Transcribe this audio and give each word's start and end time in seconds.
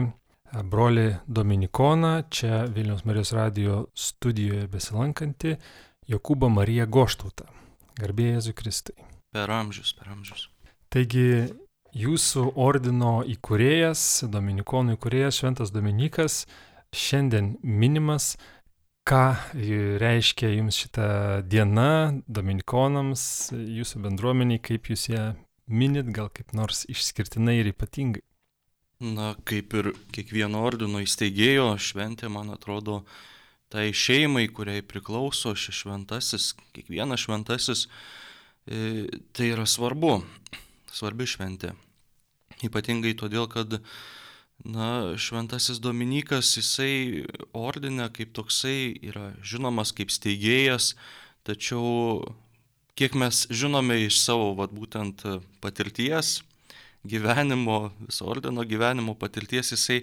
brolį 0.50 1.20
Dominikoną, 1.28 2.14
čia 2.34 2.66
Vilnius 2.74 3.06
Marijos 3.06 3.34
radio 3.36 3.84
studijoje 3.98 4.68
besilankantį 4.72 5.56
Jokūbą 6.10 6.50
Mariją 6.54 6.88
Goštautą. 6.90 7.50
Garbėjai 8.00 8.38
Jėzui 8.38 8.56
Kristai. 8.58 8.96
Per 9.36 9.52
amžius, 9.54 9.92
per 9.94 10.10
amžius. 10.14 10.48
Taigi 10.90 11.52
jūsų 11.94 12.46
ordino 12.58 13.20
įkūrėjas, 13.30 14.26
Dominikonų 14.32 14.98
įkūrėjas 14.98 15.42
Šventas 15.42 15.74
Dominikas, 15.74 16.44
šiandien 16.96 17.58
minimas 17.62 18.36
ką 19.10 19.34
reiškia 20.02 20.52
jums 20.54 20.78
šita 20.84 21.06
diena 21.50 22.14
dominikonams, 22.30 23.24
jūsų 23.58 24.04
bendruomeniai, 24.04 24.62
kaip 24.62 24.92
jūs 24.92 25.08
ją 25.10 25.24
minit, 25.66 26.12
gal 26.14 26.30
kaip 26.34 26.54
nors 26.54 26.84
išskirtinai 26.92 27.56
ir 27.58 27.72
ypatingai? 27.72 28.22
Na, 29.02 29.32
kaip 29.50 29.74
ir 29.80 29.92
kiekvieno 30.14 30.62
ordino 30.68 31.02
įsteigėjo 31.02 31.72
šventė, 31.82 32.30
man 32.30 32.52
atrodo, 32.54 33.00
tai 33.74 33.88
šeimai, 33.96 34.46
kuriai 34.54 34.86
priklauso 34.86 35.56
šis 35.58 35.82
šventasis, 35.82 36.52
kiekvienas 36.76 37.26
šventasis, 37.26 37.86
e, 38.68 39.08
tai 39.34 39.54
yra 39.56 39.66
svarbu, 39.66 40.20
svarbi 40.94 41.26
šventė. 41.30 41.74
Ypatingai 42.68 43.16
todėl, 43.18 43.48
kad 43.50 43.80
Na, 44.68 45.16
šventasis 45.16 45.80
Dominikas, 45.80 46.52
jisai 46.58 47.24
ordinė 47.56 48.10
kaip 48.12 48.34
toksai 48.36 48.92
yra 49.08 49.32
žinomas 49.40 49.94
kaip 49.96 50.12
steigėjas, 50.12 50.98
tačiau 51.48 52.20
kiek 53.00 53.16
mes 53.16 53.46
žinome 53.48 54.02
iš 54.04 54.18
savo, 54.20 54.52
vat, 54.60 54.74
būtent 54.76 55.24
patirties, 55.64 56.42
gyvenimo, 57.08 57.94
viso 58.04 58.28
ordino 58.28 58.68
gyvenimo 58.68 59.16
patirties, 59.16 59.72
jisai 59.72 60.02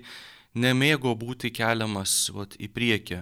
nemėgo 0.57 1.13
būti 1.20 1.53
keliamas 1.53 2.31
vat, 2.33 2.57
į 2.57 2.73
priekį. 2.73 3.20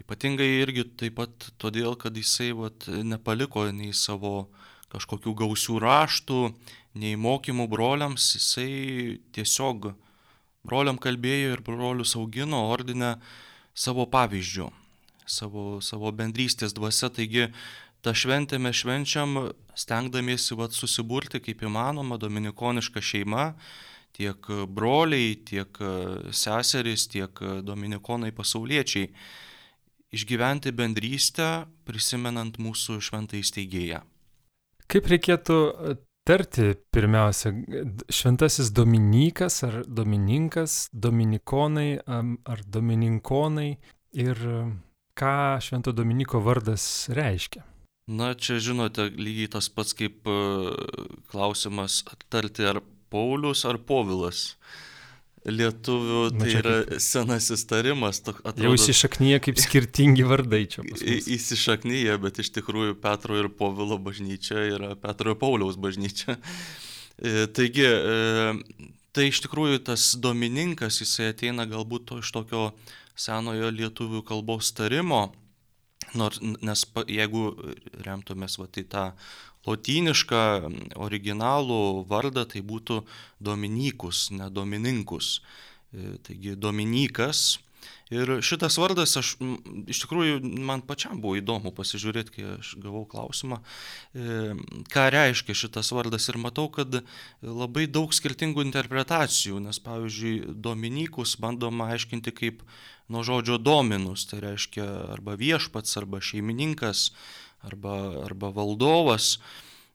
Ypatingai 0.00 0.48
irgi 0.62 0.88
taip 0.96 1.18
pat 1.20 1.50
todėl, 1.60 1.92
kad 2.00 2.16
jisai 2.16 2.54
vat, 2.56 2.88
nepaliko 2.88 3.68
nei 3.68 3.92
savo 3.92 4.48
kažkokių 4.88 5.36
gausių 5.44 5.80
raštų, 5.84 6.42
nei 6.96 7.20
mokymų 7.20 7.68
broliams, 7.68 8.32
jisai 8.38 9.18
tiesiog 9.36 9.92
broliam 10.66 10.98
kalbėjo 10.98 11.54
ir 11.56 11.64
brolius 11.64 12.16
augino 12.18 12.64
ordinę 12.72 13.16
savo 13.78 14.06
pavyzdžių, 14.10 14.68
savo, 15.26 15.66
savo 15.84 16.12
bendrystės 16.12 16.74
dvasia. 16.76 17.10
Taigi 17.14 17.48
tą 18.02 18.14
šventę 18.14 18.58
mes 18.62 18.80
švenčiam, 18.80 19.52
stengdamiesi 19.78 20.58
vat, 20.58 20.74
susiburti 20.74 21.40
kaip 21.42 21.62
įmanoma 21.66 22.18
dominikoniška 22.18 23.02
šeima, 23.04 23.52
tiek 24.18 24.50
broliai, 24.74 25.36
tiek 25.46 25.78
seserys, 26.34 27.06
tiek 27.12 27.42
dominikonai 27.62 28.32
pasauliečiai, 28.34 29.12
išgyventi 30.14 30.72
bendrystę, 30.74 31.68
prisimenant 31.86 32.58
mūsų 32.58 32.98
šventą 33.04 33.38
įsteigėją. 33.38 34.00
Kaip 34.88 35.10
reikėtų 35.12 35.56
tarti 36.28 36.74
pirmiausia, 36.92 37.54
šventasis 38.12 38.68
Dominikas 38.76 39.62
ar 39.64 39.80
Domininkas, 39.86 40.90
Dominikonai 40.92 41.88
ar 42.04 42.62
Domininkonai 42.76 43.70
ir 44.12 44.42
ką 45.18 45.38
švento 45.64 45.94
Dominiko 45.96 46.42
vardas 46.44 47.08
reiškia? 47.16 47.64
Na, 48.08 48.32
čia 48.34 48.58
žinote, 48.60 49.08
lygiai 49.16 49.50
tas 49.56 49.68
pats 49.72 49.96
kaip 49.96 50.28
klausimas 51.32 52.02
tarti 52.32 52.68
ar 52.68 52.82
Paulius 53.12 53.64
ar 53.68 53.80
Povilas 53.80 54.52
lietuvių 55.46 56.22
tai 56.34 56.40
Na, 56.40 56.48
yra 56.60 56.74
kaip... 56.86 57.02
senasis 57.02 57.64
tarimas. 57.70 58.20
Atrodo, 58.24 58.64
jau 58.66 58.74
įsišaknyje 58.76 59.40
kaip 59.46 59.62
skirtingi 59.62 60.26
vardai 60.28 60.64
čia. 60.70 60.84
Įsišaknyje, 61.36 62.18
bet 62.22 62.42
iš 62.42 62.52
tikrųjų 62.58 62.98
Petro 63.02 63.38
ir 63.38 63.50
Povilo 63.54 64.00
bažnyčia 64.02 64.66
yra 64.74 64.92
Petro 64.98 65.34
ir 65.34 65.40
Pauliaus 65.40 65.78
bažnyčia. 65.80 66.38
E, 67.18 67.48
taigi, 67.50 67.82
e, 67.82 68.86
tai 69.10 69.28
iš 69.32 69.42
tikrųjų 69.46 69.82
tas 69.88 70.12
domininkas, 70.22 71.00
jisai 71.02 71.32
ateina 71.32 71.66
galbūt 71.66 72.08
to 72.10 72.20
iš 72.22 72.30
tokio 72.34 72.68
senojo 73.18 73.72
lietuvių 73.74 74.22
kalbos 74.26 74.70
tarimo, 74.78 75.32
nors, 76.14 76.38
nes 76.40 76.84
jeigu 77.10 77.50
remtumės 78.06 78.58
va, 78.60 78.68
į 78.70 78.86
tą 78.92 79.08
lotynišką 79.68 80.42
originalų 80.96 81.80
vardą 82.08 82.44
tai 82.48 82.64
būtų 82.64 83.02
Dominikus, 83.40 84.28
ne 84.34 84.50
Domininkus. 84.50 85.38
E, 85.92 86.18
taigi 86.24 86.56
Dominikas. 86.56 87.58
Ir 88.08 88.38
šitas 88.40 88.78
vardas, 88.80 89.12
aš 89.20 89.34
iš 89.92 89.98
tikrųjų, 90.00 90.38
man 90.64 90.80
pačiam 90.80 91.18
buvo 91.20 91.36
įdomu 91.36 91.74
pasižiūrėti, 91.76 92.32
kai 92.32 92.44
aš 92.54 92.70
gavau 92.80 93.02
klausimą, 93.08 93.58
e, 93.60 94.54
ką 94.88 95.04
reiškia 95.12 95.56
šitas 95.62 95.92
vardas 95.92 96.30
ir 96.32 96.40
matau, 96.40 96.70
kad 96.72 97.02
labai 97.44 97.84
daug 97.84 98.14
skirtingų 98.16 98.64
interpretacijų, 98.64 99.60
nes 99.66 99.80
pavyzdžiui, 99.84 100.54
Dominikus 100.56 101.36
bandoma 101.36 101.90
aiškinti 101.92 102.32
kaip 102.32 102.64
nuo 103.12 103.24
žodžio 103.24 103.60
dominus, 103.60 104.24
tai 104.28 104.40
reiškia 104.44 104.88
arba 105.12 105.36
viešpats, 105.36 105.96
arba 106.00 106.24
šeimininkas, 106.24 107.10
arba, 107.60 108.24
arba 108.24 108.50
valdovas, 108.50 109.38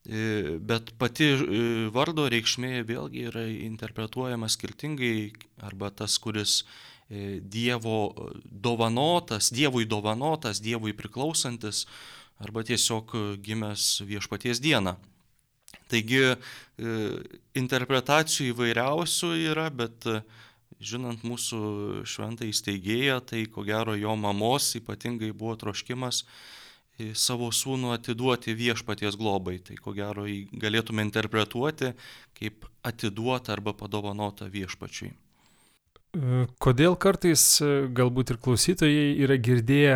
e, 0.05 0.57
bet 0.59 0.93
pati 0.99 1.29
e, 1.31 1.37
vardo 1.93 2.27
reikšmė 2.31 2.83
vėlgi 2.87 3.27
yra 3.31 3.45
interpretuojama 3.47 4.49
skirtingai, 4.51 5.31
arba 5.63 5.91
tas, 5.91 6.17
kuris 6.19 6.61
e, 7.09 7.39
Dievo 7.39 8.31
dovanotas, 8.43 9.51
Dievui 9.53 9.87
dovanotas, 9.87 10.61
Dievui 10.63 10.95
priklausantis, 10.97 11.85
arba 12.43 12.63
tiesiog 12.67 13.15
gimęs 13.43 14.01
viešpaties 14.07 14.59
dieną. 14.59 14.97
Taigi 15.87 16.33
interpretacijų 17.57 18.49
įvairiausių 18.51 19.29
yra, 19.51 19.67
bet 19.69 20.07
žinant 20.83 21.21
mūsų 21.23 21.59
šventą 22.09 22.47
įsteigėją, 22.49 23.19
tai 23.29 23.43
ko 23.51 23.63
gero 23.67 23.93
jo 23.95 24.15
mamos 24.17 24.71
ypatingai 24.79 25.31
buvo 25.37 25.55
troškimas 25.61 26.23
savo 27.17 27.49
sūnų 27.53 27.93
atiduoti 27.97 28.55
viešpaties 28.57 29.17
globai. 29.19 29.59
Tai 29.65 29.77
ko 29.81 29.93
gero 29.97 30.25
jį 30.29 30.45
galėtume 30.61 31.05
interpretuoti 31.05 31.93
kaip 32.37 32.67
atiduotą 32.87 33.53
arba 33.55 33.75
padovanotą 33.77 34.49
viešpačiui. 34.53 35.13
Kodėl 36.61 36.93
kartais, 37.01 37.43
galbūt 37.97 38.35
ir 38.35 38.37
klausytojai 38.45 39.05
yra 39.25 39.39
girdėję, 39.41 39.95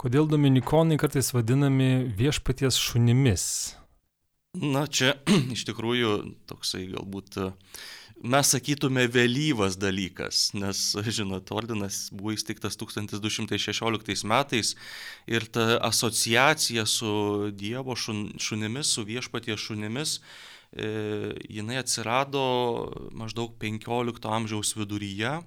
kodėl 0.00 0.24
dominikonai 0.30 0.96
kartais 1.00 1.28
vadinami 1.36 2.08
viešpaties 2.16 2.78
šunimis? 2.80 3.44
Na, 4.56 4.86
čia 4.88 5.18
iš 5.54 5.66
tikrųjų 5.68 6.14
toksai 6.48 6.86
galbūt 6.94 7.36
uh, 7.42 7.52
mes 8.22 8.50
sakytume 8.50 9.04
vėlyvas 9.12 9.76
dalykas, 9.78 10.50
nes, 10.58 10.80
žinot, 11.18 11.50
ordinas 11.54 12.08
buvo 12.12 12.34
įsteigtas 12.34 12.78
1216 12.80 14.24
metais 14.28 14.74
ir 15.30 15.46
ta 15.46 15.78
asociacija 15.86 16.86
su 16.86 17.52
Dievo 17.54 17.96
šun, 17.96 18.32
šunimis, 18.40 18.94
su 18.96 19.04
viešpaties 19.06 19.62
šunimis, 19.68 20.18
e, 20.72 20.88
jinai 21.48 21.78
atsirado 21.82 22.42
maždaug 23.12 23.54
15 23.60 24.26
amžiaus 24.26 24.74
viduryje, 24.76 25.38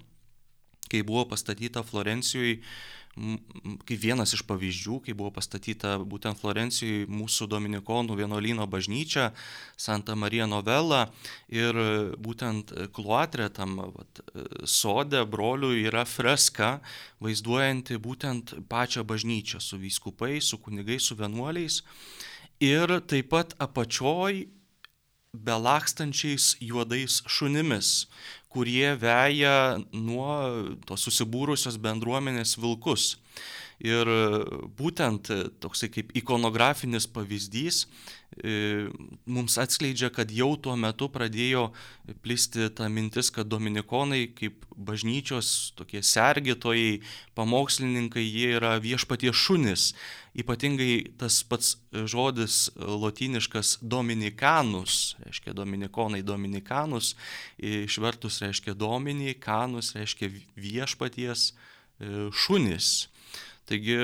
kai 0.91 1.03
buvo 1.07 1.25
pastatyta 1.31 1.83
Florencijoje 1.88 2.62
kaip 3.11 3.99
vienas 3.99 4.31
iš 4.35 4.43
pavyzdžių, 4.47 5.01
kai 5.05 5.15
buvo 5.17 5.33
pastatyta 5.35 5.97
būtent 5.99 6.39
Florencijoje 6.39 7.09
mūsų 7.11 7.47
Dominikonų 7.51 8.15
vienuolyno 8.21 8.67
bažnyčia 8.71 9.31
Santa 9.75 10.15
Marija 10.15 10.47
Novella 10.47 11.03
ir 11.51 11.75
būtent 12.23 12.71
Kluatre 12.95 13.49
tam 13.51 13.81
vat, 13.83 14.23
sode 14.63 15.25
brolių 15.27 15.73
yra 15.83 16.05
freska 16.07 16.77
vaizduojanti 17.19 17.99
būtent 17.99 18.55
pačią 18.71 19.03
bažnyčią 19.03 19.59
su 19.59 19.81
vyskupais, 19.81 20.47
su 20.47 20.61
kunigais, 20.63 21.03
su 21.03 21.19
vienuoliais 21.19 21.81
ir 22.63 22.99
taip 23.11 23.31
pat 23.33 23.55
apačioj 23.59 24.45
belakstančiais 25.31 26.57
juodais 26.59 27.21
šunimis, 27.27 28.07
kurie 28.51 28.94
veja 29.00 29.80
nuo 29.95 30.36
tos 30.88 31.07
susibūrusios 31.07 31.80
bendruomenės 31.81 32.57
vilkus. 32.62 33.15
Ir 33.81 34.06
būtent 34.77 35.31
toksai 35.63 35.89
kaip 35.89 36.12
ikonografinis 36.19 37.07
pavyzdys 37.09 37.88
mums 38.39 39.57
atskleidžia, 39.59 40.09
kad 40.09 40.31
jau 40.31 40.55
tuo 40.55 40.77
metu 40.79 41.09
pradėjo 41.11 41.67
plisti 42.23 42.69
ta 42.73 42.87
mintis, 42.87 43.29
kad 43.29 43.49
dominikonai 43.51 44.31
kaip 44.37 44.63
bažnyčios 44.71 45.73
tokie 45.75 45.99
sergėtojai, 46.01 47.01
pamokslininkai, 47.35 48.23
jie 48.23 48.55
yra 48.55 48.77
viešpatie 48.81 49.33
šunis. 49.35 49.91
Ypatingai 50.31 51.11
tas 51.19 51.41
pats 51.43 51.75
žodis 51.91 52.71
lotyniškas 52.79 53.81
dominikanus, 53.83 55.17
reiškia 55.25 55.53
dominikonai 55.53 56.23
dominikanus, 56.23 57.17
išvertus 57.59 58.39
reiškia 58.45 58.77
dominikanus, 58.79 59.91
reiškia 59.99 60.31
viešpaties 60.55 61.51
e, 61.51 62.29
šunis. 62.31 63.09
Taigi 63.67 63.99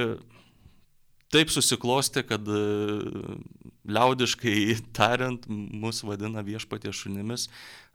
taip 1.33 1.51
susiklosti, 1.51 2.23
kad 2.27 2.47
liaudiškai 3.87 4.57
tariant, 4.95 5.47
mus 5.47 6.03
vadina 6.03 6.43
viešpatie 6.45 6.93
šunimis 6.93 7.47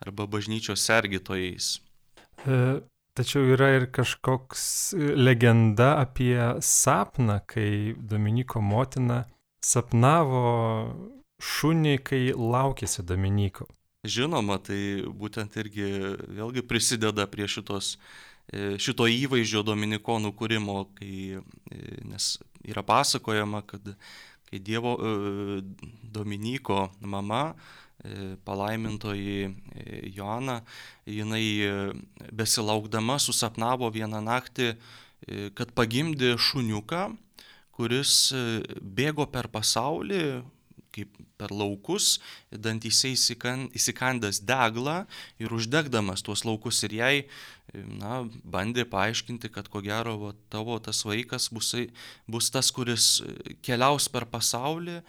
arba 0.05 0.27
bažnyčios 0.31 0.85
sergitojais. 0.85 1.75
E, 2.47 2.81
tačiau 3.19 3.45
yra 3.55 3.73
ir 3.77 3.89
kažkoks 3.93 4.65
legenda 5.17 5.95
apie 6.01 6.37
sapną, 6.65 7.41
kai 7.47 7.95
Dominiko 7.97 8.63
motina 8.65 9.25
sapnavo 9.65 10.43
šunį, 11.43 11.97
kai 12.03 12.25
laukėsi 12.35 13.05
Dominiko. 13.07 13.69
Žinoma, 14.03 14.57
tai 14.59 15.05
būtent 15.07 15.55
irgi 15.63 15.87
vėlgi 16.27 16.65
prisideda 16.67 17.29
prie 17.31 17.47
šitos, 17.47 17.95
e, 17.95 18.32
šito 18.53 19.07
įvaizdžio 19.09 19.63
Dominikonų 19.65 20.35
kūrimo, 20.37 20.83
kai, 20.99 21.39
e, 21.41 21.83
nes 22.05 22.35
yra 22.69 22.83
pasakojama, 22.87 23.63
kad 23.67 23.95
kai 24.53 24.61
Dievo 24.61 24.99
e, 25.01 25.63
Dominiko 26.03 26.93
mama, 27.01 27.55
e, 28.05 28.37
palaimintoji 28.45 29.49
e, 29.49 29.53
Joana, 30.13 30.61
jinai 31.07 31.97
besilaukdama 32.33 33.17
susapnavo 33.19 33.89
vieną 33.89 34.21
naktį, 34.21 34.75
kad 35.57 35.71
pagimdė 35.73 36.35
šuniuką, 36.37 37.05
kuris 37.73 38.35
bėgo 38.83 39.25
per 39.31 39.47
pasaulį, 39.49 40.43
kaip 40.93 41.17
per 41.41 41.53
laukus, 41.55 42.19
dantyse 42.53 43.13
įsikandęs 43.13 44.43
deglą 44.49 44.99
ir 45.43 45.55
uždegdamas 45.57 46.25
tuos 46.25 46.45
laukus 46.47 46.83
ir 46.87 46.97
jai 47.01 47.17
na, 47.73 48.23
bandė 48.45 48.85
paaiškinti, 48.89 49.51
kad 49.53 49.71
ko 49.73 49.83
gero 49.85 50.19
va, 50.21 50.35
tavo 50.53 50.79
tas 50.83 51.03
vaikas 51.09 51.49
bus, 51.53 51.73
bus 52.29 52.53
tas, 52.53 52.71
kuris 52.75 53.23
keliaus 53.65 54.09
per 54.13 54.29
pasaulį 54.29 55.01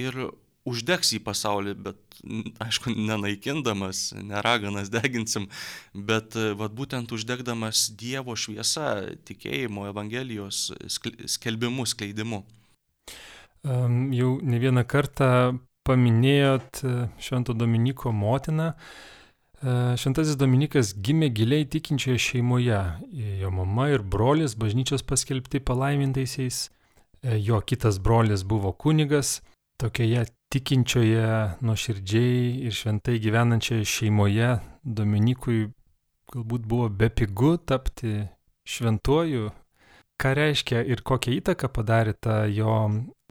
ir 0.00 0.22
uždegs 0.68 1.14
į 1.16 1.22
pasaulį, 1.24 1.74
bet 1.86 2.20
aišku, 2.60 2.92
nenaikindamas, 2.92 4.10
neraganas 4.20 4.90
deginsim, 4.92 5.48
bet 5.94 6.36
vat, 6.60 6.74
būtent 6.76 7.12
uždegdamas 7.16 7.88
Dievo 7.98 8.36
šviesą, 8.36 9.16
tikėjimo, 9.28 9.88
Evangelijos 9.90 10.68
skelbimu, 11.36 11.88
skleidimu. 11.88 12.44
Jau 13.64 14.30
ne 14.40 14.58
vieną 14.62 14.86
kartą 14.88 15.58
paminėjot 15.84 16.80
Švento 17.20 17.52
Dominiko 17.52 18.12
motiną. 18.12 18.72
E, 19.60 19.72
šventasis 20.00 20.38
Dominikas 20.40 20.94
gimė 20.96 21.28
giliai 21.36 21.66
tikinčioje 21.68 22.20
šeimoje. 22.24 22.80
Jo 23.42 23.50
mama 23.52 23.90
ir 23.92 24.02
brolis 24.02 24.56
bažnyčios 24.56 25.04
paskelbti 25.04 25.60
palaimintaisiais. 25.60 26.68
E, 27.22 27.36
jo 27.36 27.60
kitas 27.60 28.00
brolis 28.00 28.44
buvo 28.44 28.72
kunigas. 28.72 29.40
Tokioje 29.80 30.26
tikinčioje, 30.52 31.60
nuoširdžiai 31.64 32.66
ir 32.68 32.74
šventai 32.76 33.20
gyvenančioje 33.22 33.86
šeimoje 33.88 34.50
Dominikui 34.84 35.70
galbūt 36.32 36.66
buvo 36.68 36.88
bepigu 36.88 37.56
tapti 37.58 38.26
šventuoju. 38.68 39.50
Ką 40.20 40.34
reiškia 40.36 40.82
ir 40.84 41.00
kokią 41.04 41.36
įtaką 41.38 41.68
padarė 41.72 42.12
ta 42.12 42.42
jo 42.48 42.74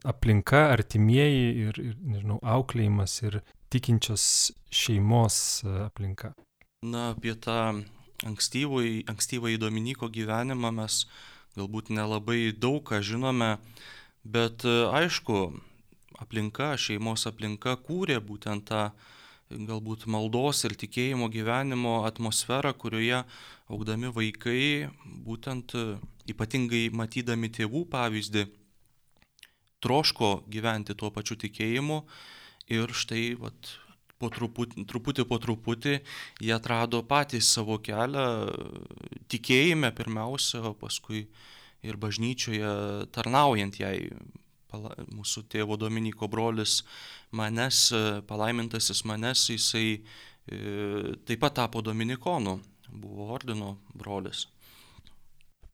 aplinka, 0.04 0.70
artimieji 0.74 1.48
ir, 1.68 1.80
ir 1.82 1.96
nežinau, 2.04 2.40
auklėjimas 2.44 3.16
ir 3.26 3.40
tikinčios 3.74 4.26
šeimos 4.74 5.64
e, 5.64 5.74
aplinka. 5.88 6.34
Na, 6.86 7.12
apie 7.14 7.36
tą 7.36 7.84
ankstyvąjį, 8.28 9.04
ankstyvąjį 9.12 9.60
Dominiko 9.62 10.10
gyvenimą 10.12 10.72
mes 10.76 11.04
galbūt 11.58 11.92
nelabai 11.92 12.54
daug 12.56 12.82
ką 12.88 13.02
žinome, 13.04 13.58
bet 14.24 14.66
e, 14.68 14.76
aišku, 15.02 15.50
aplinka, 16.20 16.74
šeimos 16.80 17.28
aplinka 17.30 17.76
kūrė 17.84 18.20
būtent 18.24 18.70
tą 18.72 18.90
galbūt 19.50 20.06
maldos 20.06 20.62
ir 20.68 20.76
tikėjimo 20.78 21.30
gyvenimo 21.34 22.04
atmosferą, 22.06 22.76
kurioje 22.78 23.24
augdami 23.70 24.12
vaikai, 24.14 24.90
būtent 25.26 25.76
e, 25.76 25.86
ypatingai 26.30 26.88
matydami 26.94 27.50
tėvų 27.54 27.86
pavyzdį, 27.90 28.46
troško 29.84 30.32
gyventi 30.52 30.96
tuo 30.98 31.12
pačiu 31.16 31.38
tikėjimu 31.40 32.02
ir 32.74 32.92
štai 32.94 33.34
vat, 33.40 33.72
po 34.20 34.30
truputį, 34.34 34.84
truputį 34.90 35.26
po 35.30 35.40
truputį 35.42 35.96
jie 36.44 36.52
atrado 36.56 37.02
patys 37.08 37.50
savo 37.56 37.80
kelią 37.82 38.26
tikėjime 39.32 39.94
pirmiausia, 39.96 40.74
paskui 40.80 41.26
ir 41.86 42.00
bažnyčioje 42.00 43.08
tarnaujant 43.16 43.80
jai. 43.80 44.12
Mūsų 44.70 45.48
tėvo 45.50 45.80
Dominiko 45.82 46.28
brolis 46.30 46.84
Manes, 47.34 47.88
palaimintasis 48.30 49.00
Manes, 49.10 49.48
jisai 49.50 49.98
e, 49.98 50.60
taip 51.26 51.42
pat 51.42 51.56
tapo 51.58 51.82
Dominikonu, 51.82 52.60
buvo 52.94 53.32
ordino 53.34 53.72
brolis. 53.98 54.44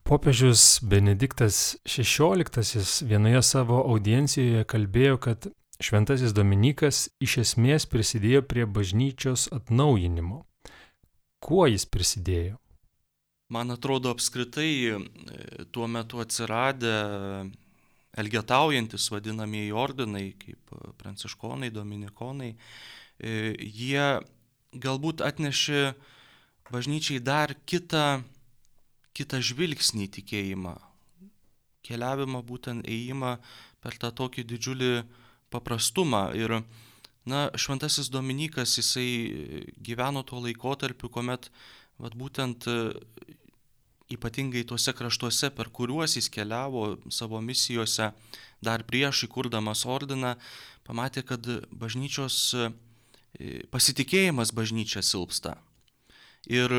Popiežius 0.05 0.79
Benediktas 0.83 1.77
XVI 1.83 3.07
vienoje 3.09 3.39
savo 3.41 3.79
audiencijoje 3.89 4.61
kalbėjo, 4.69 5.15
kad 5.17 5.47
Šventasis 5.81 6.29
Dominikas 6.37 7.07
iš 7.25 7.39
esmės 7.41 7.87
prisidėjo 7.89 8.43
prie 8.45 8.67
bažnyčios 8.69 9.47
atnaujinimo. 9.57 10.43
Kuo 11.41 11.65
jis 11.65 11.87
prisidėjo? 11.89 12.59
Man 13.49 13.73
atrodo, 13.73 14.13
apskritai 14.13 14.69
e, 14.91 14.99
tuo 15.73 15.89
metu 15.89 16.21
atsiradę 16.21 16.93
elgetaujantis 18.13 19.09
vadinamieji 19.09 19.73
ordinai, 19.73 20.27
kaip 20.37 20.77
pranciškonai, 21.01 21.73
dominikonai, 21.73 22.51
e, 22.53 23.33
jie 23.57 24.05
galbūt 24.69 25.25
atnešė 25.25 25.83
bažnyčiai 26.69 27.25
dar 27.25 27.57
kitą, 27.65 28.21
kitą 29.15 29.39
žvilgsnį 29.43 30.09
tikėjimą, 30.17 30.75
keliavimą 31.85 32.41
būtent 32.45 32.87
ėjimą 32.89 33.37
per 33.83 33.97
tą 34.01 34.11
tokį 34.11 34.45
didžiulį 34.49 34.91
paprastumą. 35.53 36.27
Ir, 36.37 36.59
na, 37.29 37.47
šventasis 37.55 38.11
Dominikas, 38.13 38.75
jisai 38.79 39.73
gyveno 39.79 40.25
tuo 40.27 40.41
laikotarpiu, 40.43 41.09
kuomet, 41.13 41.49
vad 42.01 42.17
būtent 42.19 42.67
ypatingai 44.11 44.65
tuose 44.67 44.93
kraštuose, 44.93 45.49
per 45.55 45.71
kuriuos 45.73 46.17
jis 46.17 46.29
keliavo 46.29 46.97
savo 47.09 47.39
misijose, 47.41 48.11
dar 48.61 48.83
prieš 48.85 49.25
įkurdamas 49.29 49.85
ordiną, 49.89 50.35
pamatė, 50.85 51.23
kad 51.25 51.47
bažnyčios 51.73 52.55
pasitikėjimas 53.73 54.53
bažnyčia 54.55 55.01
silpsta. 55.03 55.57
Ir 56.45 56.69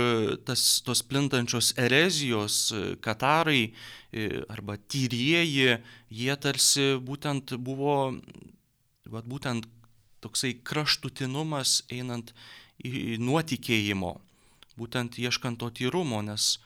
tas, 0.46 0.62
tos 0.86 1.02
plintančios 1.02 1.72
erezijos, 1.80 2.70
katarai 3.02 3.72
arba 4.52 4.76
tyrieji, 4.78 5.80
jie 6.10 6.36
tarsi 6.38 6.94
būtent 7.02 7.56
buvo 7.58 8.14
vat 9.10 9.26
būtent 9.26 9.66
toksai 10.24 10.54
kraštutinumas 10.66 11.82
einant 11.92 12.32
į 12.84 13.18
nuotikėjimo, 13.22 14.16
būtent 14.76 15.18
ieškant 15.22 15.60
to 15.60 15.70
tyrumo, 15.70 16.22
nes 16.24 16.56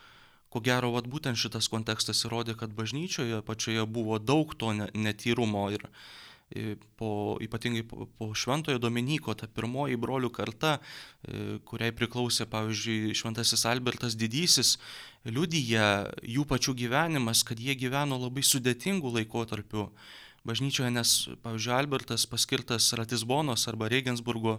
ko 0.50 0.62
gero, 0.64 0.90
vat 0.97 1.07
būtent 1.07 1.38
šitas 1.38 1.71
kontekstas 1.71 2.25
įrodė, 2.26 2.57
kad 2.59 2.73
bažnyčioje 2.75 3.42
pačioje 3.47 3.85
buvo 3.87 4.19
daug 4.19 4.54
to 4.59 4.73
netyrumo 4.75 5.69
ir 5.75 5.87
po, 6.99 7.38
ypatingai 7.42 7.83
po, 7.87 8.07
po 8.19 8.30
Šventojo 8.35 8.80
Dominyko, 8.83 9.35
ta 9.38 9.47
pirmoji 9.47 9.99
brolių 10.00 10.30
karta, 10.35 10.78
kuriai 11.69 11.95
priklausė, 11.95 12.49
pavyzdžiui, 12.50 13.14
Šventasis 13.14 13.66
Albertas 13.71 14.16
Didysis, 14.19 14.76
liudyja 15.25 16.11
jų 16.26 16.47
pačių 16.50 16.75
gyvenimas, 16.83 17.45
kad 17.47 17.61
jie 17.61 17.76
gyveno 17.78 18.19
labai 18.19 18.42
sudėtingų 18.47 19.14
laikotarpių. 19.21 19.87
Bažnyčioje, 20.49 20.88
nes, 20.90 21.14
pavyzdžiui, 21.45 21.75
Albertas 21.76 22.25
paskirtas 22.26 22.88
Ratisbonos 22.97 23.66
arba 23.69 23.90
Regensburgo 23.92 24.57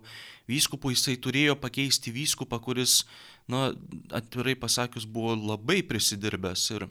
vyskupų, 0.51 0.93
jisai 0.93 1.17
turėjo 1.17 1.57
pakeisti 1.57 2.13
vyskupą, 2.13 2.62
kuris, 2.62 3.01
na, 3.50 3.71
atvirai 4.13 4.53
pasakius, 4.53 5.10
buvo 5.10 5.33
labai 5.36 5.81
prisidirbęs 5.81 6.69
ir 6.77 6.88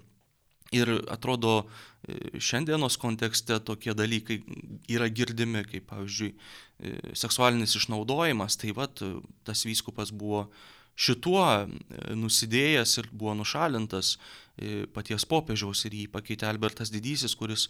Ir 0.71 0.87
atrodo, 1.11 1.66
e, 1.66 2.00
šiandienos 2.40 2.97
kontekste 3.00 3.59
tokie 3.64 3.95
dalykai 3.97 4.40
yra 4.90 5.09
girdimi, 5.12 5.62
kaip 5.69 5.88
pavyzdžiui, 5.90 6.31
e, 6.33 6.93
seksualinis 7.19 7.76
išnaudojimas, 7.79 8.59
tai 8.61 8.75
vad 8.76 9.02
tas 9.47 9.64
vyskupas 9.67 10.12
buvo 10.12 10.47
šituo 11.00 11.45
e, 11.47 11.67
nusidėjęs 12.19 12.97
ir 13.02 13.11
buvo 13.12 13.37
nušalintas 13.43 14.17
paties 14.93 15.25
popiežiaus 15.25 15.87
ir 15.88 15.95
jį 15.97 16.02
pakeitė 16.12 16.45
Albertas 16.45 16.90
Didysis, 16.93 17.33
kuris 17.33 17.62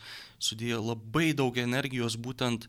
sudėjo 0.42 0.80
labai 0.82 1.28
daug 1.38 1.54
energijos 1.62 2.16
būtent 2.18 2.64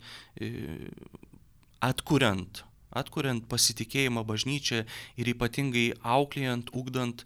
atkuriant 1.81 2.61
atkuriant 2.93 3.47
pasitikėjimą 3.49 4.21
bažnyčią 4.27 4.83
ir 5.17 5.31
ypatingai 5.31 5.87
auklėjant, 6.03 6.69
ugdant 6.77 7.25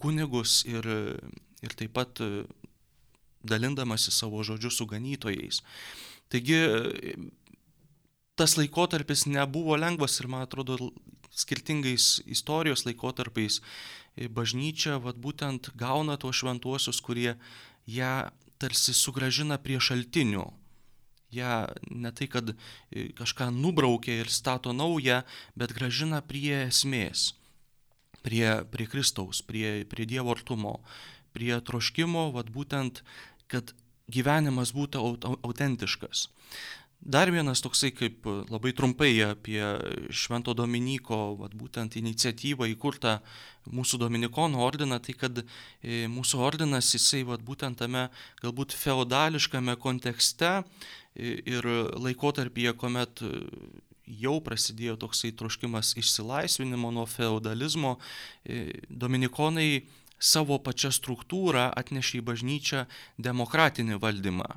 kunigus 0.00 0.62
ir 0.64 0.88
ir 1.62 1.76
taip 1.78 1.94
pat 1.96 2.22
e, 2.22 2.44
dalindamasi 3.42 4.10
savo 4.14 4.42
žodžiu 4.46 4.70
su 4.70 4.86
ganytojais. 4.86 5.62
Taigi 6.32 6.58
tas 8.34 8.56
laikotarpis 8.56 9.26
nebuvo 9.26 9.76
lengvas 9.76 10.20
ir 10.20 10.28
man 10.28 10.46
atrodo 10.46 10.92
skirtingais 11.32 12.20
istorijos 12.26 12.84
laikotarpiais 12.86 13.60
e, 13.60 14.28
bažnyčia 14.28 14.98
vat, 15.02 15.16
būtent 15.16 15.72
gauna 15.78 16.18
tuos 16.20 16.40
šventuosius, 16.40 17.00
kurie 17.00 17.36
ją 17.88 18.30
tarsi 18.60 18.94
sugražina 18.94 19.58
prie 19.58 19.80
šaltinių. 19.80 20.44
Ja 21.32 21.64
ne 21.88 22.12
tai, 22.12 22.28
kad 22.28 22.52
e, 22.52 23.08
kažką 23.16 23.48
nubraukia 23.56 24.20
ir 24.20 24.32
stato 24.32 24.74
naują, 24.76 25.22
bet 25.56 25.72
gražina 25.76 26.20
prie 26.20 26.66
esmės, 26.66 27.32
prie, 28.22 28.60
prie 28.68 28.86
Kristaus, 28.86 29.40
prie, 29.42 29.82
prie 29.88 30.06
Dievo 30.06 30.36
artumo, 30.36 30.80
prie 31.32 31.56
troškimo, 31.64 32.28
vad 32.36 32.52
būtent, 32.52 33.00
kad 33.52 33.74
gyvenimas 34.12 34.72
būtų 34.74 35.02
autentiškas. 35.42 36.28
Dar 37.02 37.32
vienas 37.34 37.58
toksai, 37.58 37.90
kaip 37.90 38.26
labai 38.46 38.70
trumpai 38.78 39.10
apie 39.26 39.62
Švento 40.14 40.54
Dominiko, 40.54 41.34
vat, 41.40 41.54
būtent 41.58 41.96
iniciatyvą 41.98 42.68
įkurtą 42.76 43.16
mūsų 43.74 43.98
Dominikonų 44.04 44.60
ordiną, 44.62 45.00
tai 45.02 45.16
kad 45.18 45.40
e, 45.42 46.04
mūsų 46.06 46.38
ordinas 46.46 46.92
jisai 46.94 47.24
vat, 47.26 47.42
būtent 47.42 47.80
tame 47.82 48.06
galbūt 48.42 48.76
feudališkame 48.78 49.74
kontekste 49.82 50.60
ir 51.18 51.66
laikotarpyje, 51.98 52.76
kuomet 52.78 53.24
jau 54.06 54.36
prasidėjo 54.44 54.94
toksai 55.02 55.32
troškimas 55.34 55.96
išsilaisvinimo 55.98 56.94
nuo 56.94 57.08
feudalizmo, 57.10 57.96
Dominikonai 58.88 59.82
savo 60.22 60.58
pačią 60.62 60.92
struktūrą 60.94 61.68
atnešė 61.74 62.20
į 62.20 62.26
bažnyčią 62.30 62.84
demokratinį 63.18 63.98
valdymą. 64.02 64.50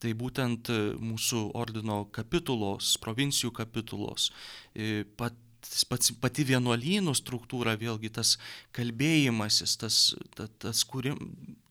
Tai 0.00 0.12
būtent 0.16 0.70
e, 0.72 0.78
mūsų 1.00 1.42
ordino 1.56 2.04
kapitulos, 2.12 2.94
provincijų 3.00 3.52
kapitulos, 3.56 4.30
e, 4.76 5.04
pats, 5.16 5.84
pats, 5.88 6.12
pati 6.20 6.44
vienuolynų 6.48 7.14
struktūra, 7.16 7.76
vėlgi 7.80 8.12
tas 8.18 8.36
kalbėjimasis, 8.76 9.76
tas, 9.80 10.00
tas, 10.36 10.52
tas 10.60 10.82
kūrim, 10.88 11.20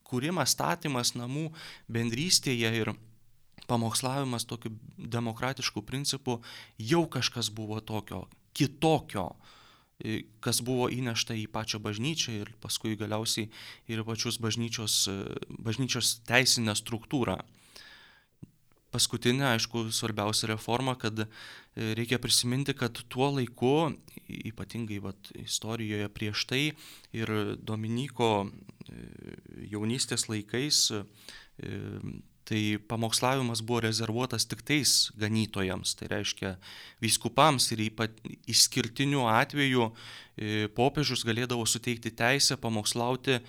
kūrimas, 0.05 0.55
statymas 0.57 1.13
namų 1.17 1.51
bendrystėje 1.91 2.71
ir 2.81 2.93
pamokslavimas 3.69 4.45
tokiu 4.45 4.73
demokratišku 4.97 5.81
principu 5.85 6.39
jau 6.77 7.05
kažkas 7.09 7.49
buvo 7.53 7.79
tokio, 7.81 8.25
kitokio, 8.57 9.31
kas 10.43 10.59
buvo 10.65 10.89
įnešta 10.91 11.37
į 11.39 11.45
pačią 11.51 11.79
bažnyčią 11.83 12.33
ir 12.41 12.51
paskui 12.63 12.97
galiausiai 12.99 13.47
ir 13.87 14.03
pačius 14.07 14.39
bažnyčios, 14.43 15.05
bažnyčios 15.55 16.19
teisinę 16.27 16.75
struktūrą. 16.75 17.39
Paskutinė, 18.95 19.49
aišku, 19.55 19.89
svarbiausia 19.91 20.53
reforma, 20.53 20.93
kad 20.95 21.25
reikia 21.75 22.19
prisiminti, 22.23 22.75
kad 22.77 23.01
tuo 23.11 23.27
laiku, 23.35 23.91
ypatingai 24.27 25.01
vat, 25.03 25.31
istorijoje 25.35 26.07
prieš 26.15 26.45
tai 26.47 26.61
ir 27.15 27.33
Dominiko 27.59 28.47
jaunystės 29.71 30.29
laikais, 30.31 30.85
tai 32.45 32.77
pamokslavimas 32.87 33.63
buvo 33.65 33.81
rezervuotas 33.87 34.45
tik 34.45 34.61
tais 34.65 35.09
ganytojams, 35.17 35.95
tai 35.97 36.09
reiškia 36.11 36.53
vyskupams 37.01 37.71
ir 37.73 37.81
ypat 37.87 38.19
išskirtiniu 38.51 39.25
atveju 39.31 39.87
e, 39.89 40.67
popiežius 40.77 41.25
galėdavo 41.25 41.65
suteikti 41.65 42.13
teisę 42.13 42.59
pamokslauti 42.61 43.39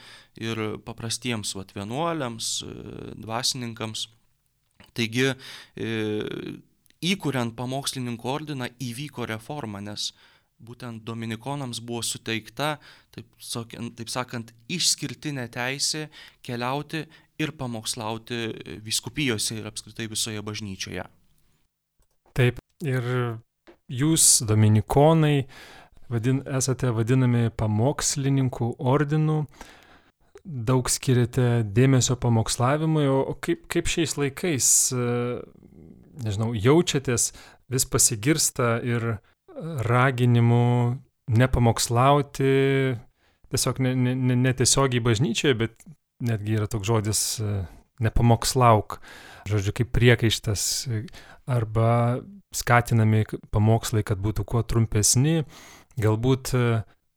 ir 0.40 0.62
paprastiems 0.86 1.52
vat, 1.58 1.74
vienuoliams, 1.76 2.52
e, 2.64 2.76
dvasininkams. 3.20 4.06
Taigi, 4.96 5.28
e, 5.76 5.90
įkuriant 7.04 7.52
pamokslininkų 7.58 8.32
ordiną 8.32 8.70
įvyko 8.80 9.28
reforma, 9.28 9.84
nes 9.84 10.14
būtent 10.56 11.04
dominikonams 11.04 11.82
buvo 11.84 12.00
suteikta, 12.00 12.78
taip, 13.12 13.28
taip 13.98 14.08
sakant, 14.08 14.54
išskirtinė 14.72 15.50
teisė 15.52 16.06
keliauti 16.46 17.04
ir 17.42 17.52
pamokslauti 17.58 18.80
viskupijose 18.84 19.60
ir 19.60 19.68
apskritai 19.68 20.08
visoje 20.10 20.42
bažnyčioje. 20.44 21.04
Taip, 22.36 22.60
ir 22.84 23.06
jūs, 23.88 24.42
dominikonai, 24.46 25.46
vadin, 26.12 26.42
esate 26.58 26.92
vadinami 26.94 27.48
pamokslininkų 27.56 28.74
ordinu, 28.78 29.44
daug 30.46 30.88
skiriate 30.90 31.64
dėmesio 31.74 32.16
pamokslavimui, 32.22 33.06
o 33.10 33.34
kaip, 33.42 33.64
kaip 33.72 33.90
šiais 33.90 34.14
laikais, 34.20 34.68
nežinau, 36.22 36.52
jaučiatės, 36.54 37.32
vis 37.72 37.88
pasigirsta 37.90 38.76
ir 38.86 39.16
raginimų 39.88 40.66
nepamokslauti, 41.34 42.52
tiesiog 43.50 43.80
netiesiogiai 43.82 45.00
ne, 45.00 45.02
ne, 45.02 45.02
ne 45.02 45.06
bažnyčioje, 45.08 45.58
bet 45.58 45.86
netgi 46.20 46.56
yra 46.58 46.68
toks 46.70 46.88
žodis 46.88 47.22
e, 47.40 47.52
nepamokslauk, 48.02 49.00
žodžiu, 49.48 49.74
kaip 49.76 49.92
priekaištas, 49.96 50.62
e, 50.88 51.04
arba 51.46 52.20
skatinami 52.56 53.24
pamokslai, 53.54 54.04
kad 54.06 54.20
būtų 54.22 54.46
kuo 54.48 54.62
trumpesni. 54.66 55.44
Galbūt 56.00 56.52
e, 56.56 56.66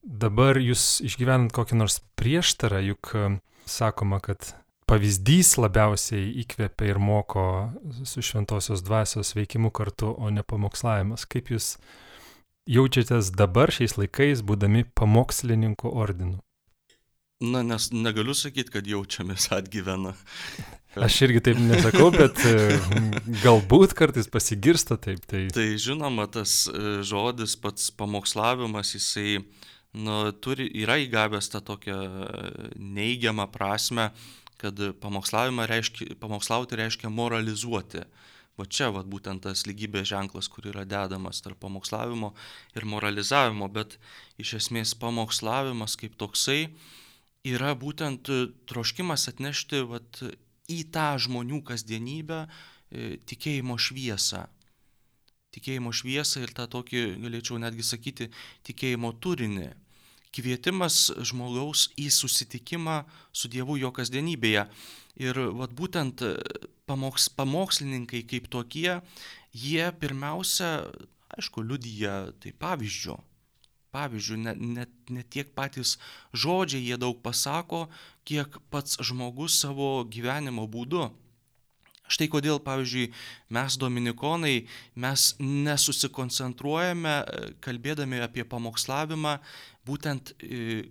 dabar 0.03 0.59
jūs 0.61 0.99
išgyvenant 1.05 1.53
kokį 1.55 1.79
nors 1.79 1.99
prieštarą, 2.19 2.81
juk 2.91 3.13
sakoma, 3.69 4.19
kad 4.23 4.53
pavyzdys 4.89 5.53
labiausiai 5.61 6.31
įkvepia 6.41 6.89
ir 6.89 6.99
moko 7.03 7.43
su 8.07 8.23
šventosios 8.25 8.81
dvasios 8.85 9.35
veikimu 9.37 9.69
kartu, 9.75 10.09
o 10.17 10.31
ne 10.33 10.43
pamokslavimas. 10.43 11.27
Kaip 11.29 11.51
jūs 11.53 11.75
jaučiatės 12.69 13.33
dabar 13.37 13.73
šiais 13.73 13.99
laikais, 13.99 14.41
būdami 14.45 14.87
pamokslininkų 14.97 15.93
ordinu? 15.93 16.39
Na, 17.39 17.61
nes 17.63 17.85
negaliu 17.95 18.33
sakyti, 18.35 18.67
kad 18.73 18.87
jaučiamės 18.87 19.45
atgyvena. 19.55 20.11
Aš 20.99 21.21
irgi 21.23 21.39
taip 21.45 21.61
nesakau, 21.63 22.09
bet 22.11 22.41
e, 22.43 22.75
galbūt 23.45 23.93
kartais 23.95 24.27
pasigirsta 24.27 24.97
taip. 24.99 25.21
Tai, 25.29 25.45
tai 25.55 25.69
žinoma, 25.79 26.25
tas 26.27 26.65
e, 26.67 26.97
žodis 27.07 27.55
pats 27.61 27.93
pamokslavimas, 27.95 28.91
jisai 28.97 29.37
nu, 29.95 30.17
turi, 30.43 30.67
yra 30.81 30.99
įgavęs 30.99 31.47
tą 31.53 31.63
tokią 31.71 31.95
e, 31.95 32.43
neigiamą 32.75 33.47
prasme, 33.55 34.09
kad 34.59 34.75
reiškia, 34.75 36.19
pamokslauti 36.19 36.83
reiškia 36.83 37.07
moralizuoti. 37.07 38.03
Va 38.59 38.67
čia 38.67 38.91
va, 38.91 39.07
būtent 39.07 39.47
tas 39.47 39.63
lygybės 39.63 40.11
ženklas, 40.11 40.51
kur 40.51 40.67
yra 40.67 40.83
dedamas 40.83 41.39
tarp 41.39 41.63
pamokslavimo 41.63 42.33
ir 42.75 42.83
moralizavimo, 42.83 43.71
bet 43.71 43.95
iš 44.35 44.57
esmės 44.59 44.97
pamokslavimas 44.99 45.95
kaip 45.95 46.19
toksai, 46.19 46.65
yra 47.47 47.73
būtent 47.75 48.29
e, 48.29 48.47
troškimas 48.67 49.27
atnešti 49.31 49.83
vat, 49.87 50.21
į 50.69 50.79
tą 50.93 51.15
žmonių 51.21 51.61
kasdienybę 51.65 52.45
e, 52.45 53.17
tikėjimo 53.29 53.77
šviesą. 53.79 54.47
Tikėjimo 55.55 55.91
šviesą 55.95 56.43
ir 56.43 56.53
tą 56.53 56.67
tokį, 56.69 57.03
galėčiau 57.23 57.57
netgi 57.61 57.83
sakyti, 57.83 58.29
tikėjimo 58.67 59.15
turinį. 59.23 59.71
Kvietimas 60.35 61.07
žmogaus 61.25 61.87
į 61.97 62.11
susitikimą 62.13 63.01
su 63.33 63.49
Dievu 63.49 63.79
jo 63.81 63.89
kasdienybėje. 63.89 64.67
Ir 65.19 65.39
vat, 65.57 65.73
būtent 65.73 66.21
e, 66.21 66.35
pamoks, 66.85 67.31
pamokslininkai 67.33 68.25
kaip 68.29 68.51
tokie, 68.51 68.99
jie 69.55 69.89
pirmiausia, 69.99 70.83
aišku, 71.39 71.63
liudyja 71.65 72.29
tai 72.43 72.53
pavyzdžių 72.53 73.17
Pavyzdžiui, 73.89 74.37
ne, 74.45 74.53
ne, 74.53 74.85
ne 75.09 75.23
tiek 75.25 75.49
patys 75.57 75.95
žodžiai 76.37 76.83
jie 76.91 76.97
daug 77.01 77.17
pasako, 77.25 77.87
kiek 78.27 78.59
pats 78.69 78.99
žmogus 79.01 79.57
savo 79.63 80.03
gyvenimo 80.05 80.67
būdu. 80.69 81.07
Štai 82.09 82.25
kodėl, 82.29 82.57
pavyzdžiui, 82.65 83.11
mes 83.53 83.75
dominikonai, 83.81 84.55
mes 84.97 85.25
nesusikoncentruojame, 85.41 87.15
kalbėdami 87.65 88.21
apie 88.25 88.45
pamokslavimą, 88.49 89.37
būtent 89.85 90.33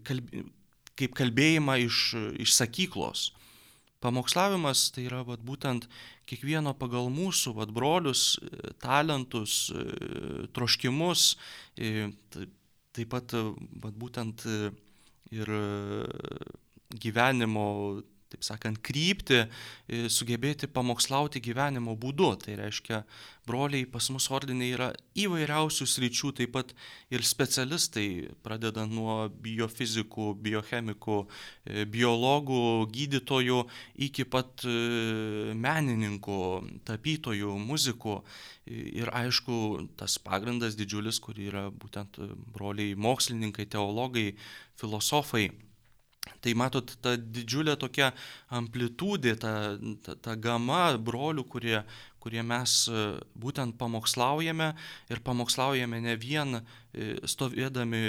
kalb... 0.06 0.30
kaip 0.98 1.18
kalbėjimą 1.18 1.78
iš, 1.86 1.98
iš 2.42 2.54
sakyklos. 2.58 3.32
Pamokslavimas 4.02 4.92
tai 4.94 5.08
yra 5.08 5.24
vat, 5.26 5.42
būtent 5.42 5.88
kiekvieno 6.30 6.70
pagal 6.78 7.10
mūsų 7.10 7.56
vat, 7.56 7.70
brolius, 7.74 8.36
talentus, 8.82 9.72
troškimus, 10.54 11.32
taip 12.98 13.12
pat 13.14 13.34
vat, 13.38 13.94
būtent 13.94 14.44
ir 15.30 15.50
gyvenimo 17.04 17.66
taip 18.32 18.44
sakant, 18.44 18.78
krypti, 18.84 19.44
e, 19.88 20.06
sugebėti 20.12 20.68
pamokslauti 20.70 21.40
gyvenimo 21.40 21.94
būdu. 21.96 22.30
Tai 22.42 22.56
reiškia, 22.60 23.02
broliai 23.48 23.86
pas 23.88 24.08
mus 24.12 24.28
ordiniai 24.34 24.74
yra 24.76 24.88
įvairiausių 25.18 25.86
sričių, 25.88 26.32
taip 26.36 26.52
pat 26.56 26.74
ir 27.14 27.24
specialistai, 27.24 28.28
pradedant 28.44 28.92
nuo 28.92 29.16
biofizikų, 29.44 30.34
biochemikų, 30.44 31.18
e, 31.24 31.86
biologų, 31.88 32.62
gydytojų, 32.92 33.62
iki 34.08 34.28
pat 34.28 34.66
e, 34.68 35.54
menininkų, 35.56 36.42
tapytojų, 36.88 37.56
muzikų. 37.64 38.20
Ir 38.68 39.08
aišku, 39.16 39.88
tas 39.96 40.18
pagrindas 40.20 40.76
didžiulis, 40.76 41.22
kur 41.24 41.38
yra 41.40 41.70
būtent 41.72 42.20
broliai 42.52 42.92
mokslininkai, 42.92 43.64
teologai, 43.72 44.34
filosofai. 44.76 45.48
Tai 46.38 46.52
matot, 46.58 46.92
ta 47.02 47.14
didžiulė 47.18 47.74
tokia 47.80 48.12
amplitudė, 48.54 49.34
ta, 49.40 49.52
ta, 50.04 50.14
ta 50.22 50.34
gama 50.38 50.92
brolių, 51.02 51.44
kurie, 51.50 51.80
kurie 52.22 52.42
mes 52.46 52.74
e, 52.90 53.04
būtent 53.38 53.78
pamokslaujame 53.80 54.68
ir 55.10 55.22
pamokslaujame 55.26 56.00
ne 56.04 56.14
vien 56.20 56.60
e, 56.60 56.62
stovėdami 57.26 58.02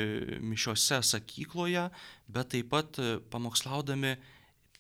mišiose 0.46 1.02
sakykloje, 1.10 1.88
bet 2.28 2.52
taip 2.54 2.70
pat 2.74 3.00
e, 3.02 3.18
pamokslaudami 3.34 4.16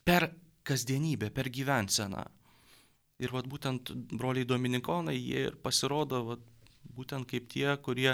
per 0.05 0.29
kasdienybę, 0.67 1.31
per 1.33 1.49
gyvenseną. 1.49 2.25
Ir 3.19 3.33
vat 3.35 3.49
būtent 3.51 3.91
broliai 4.13 4.47
Dominikonai, 4.47 5.17
jie 5.17 5.49
ir 5.49 5.57
pasirodo 5.63 6.21
vat, 6.33 6.45
būtent 6.99 7.27
kaip 7.29 7.47
tie, 7.51 7.69
kurie 7.83 8.13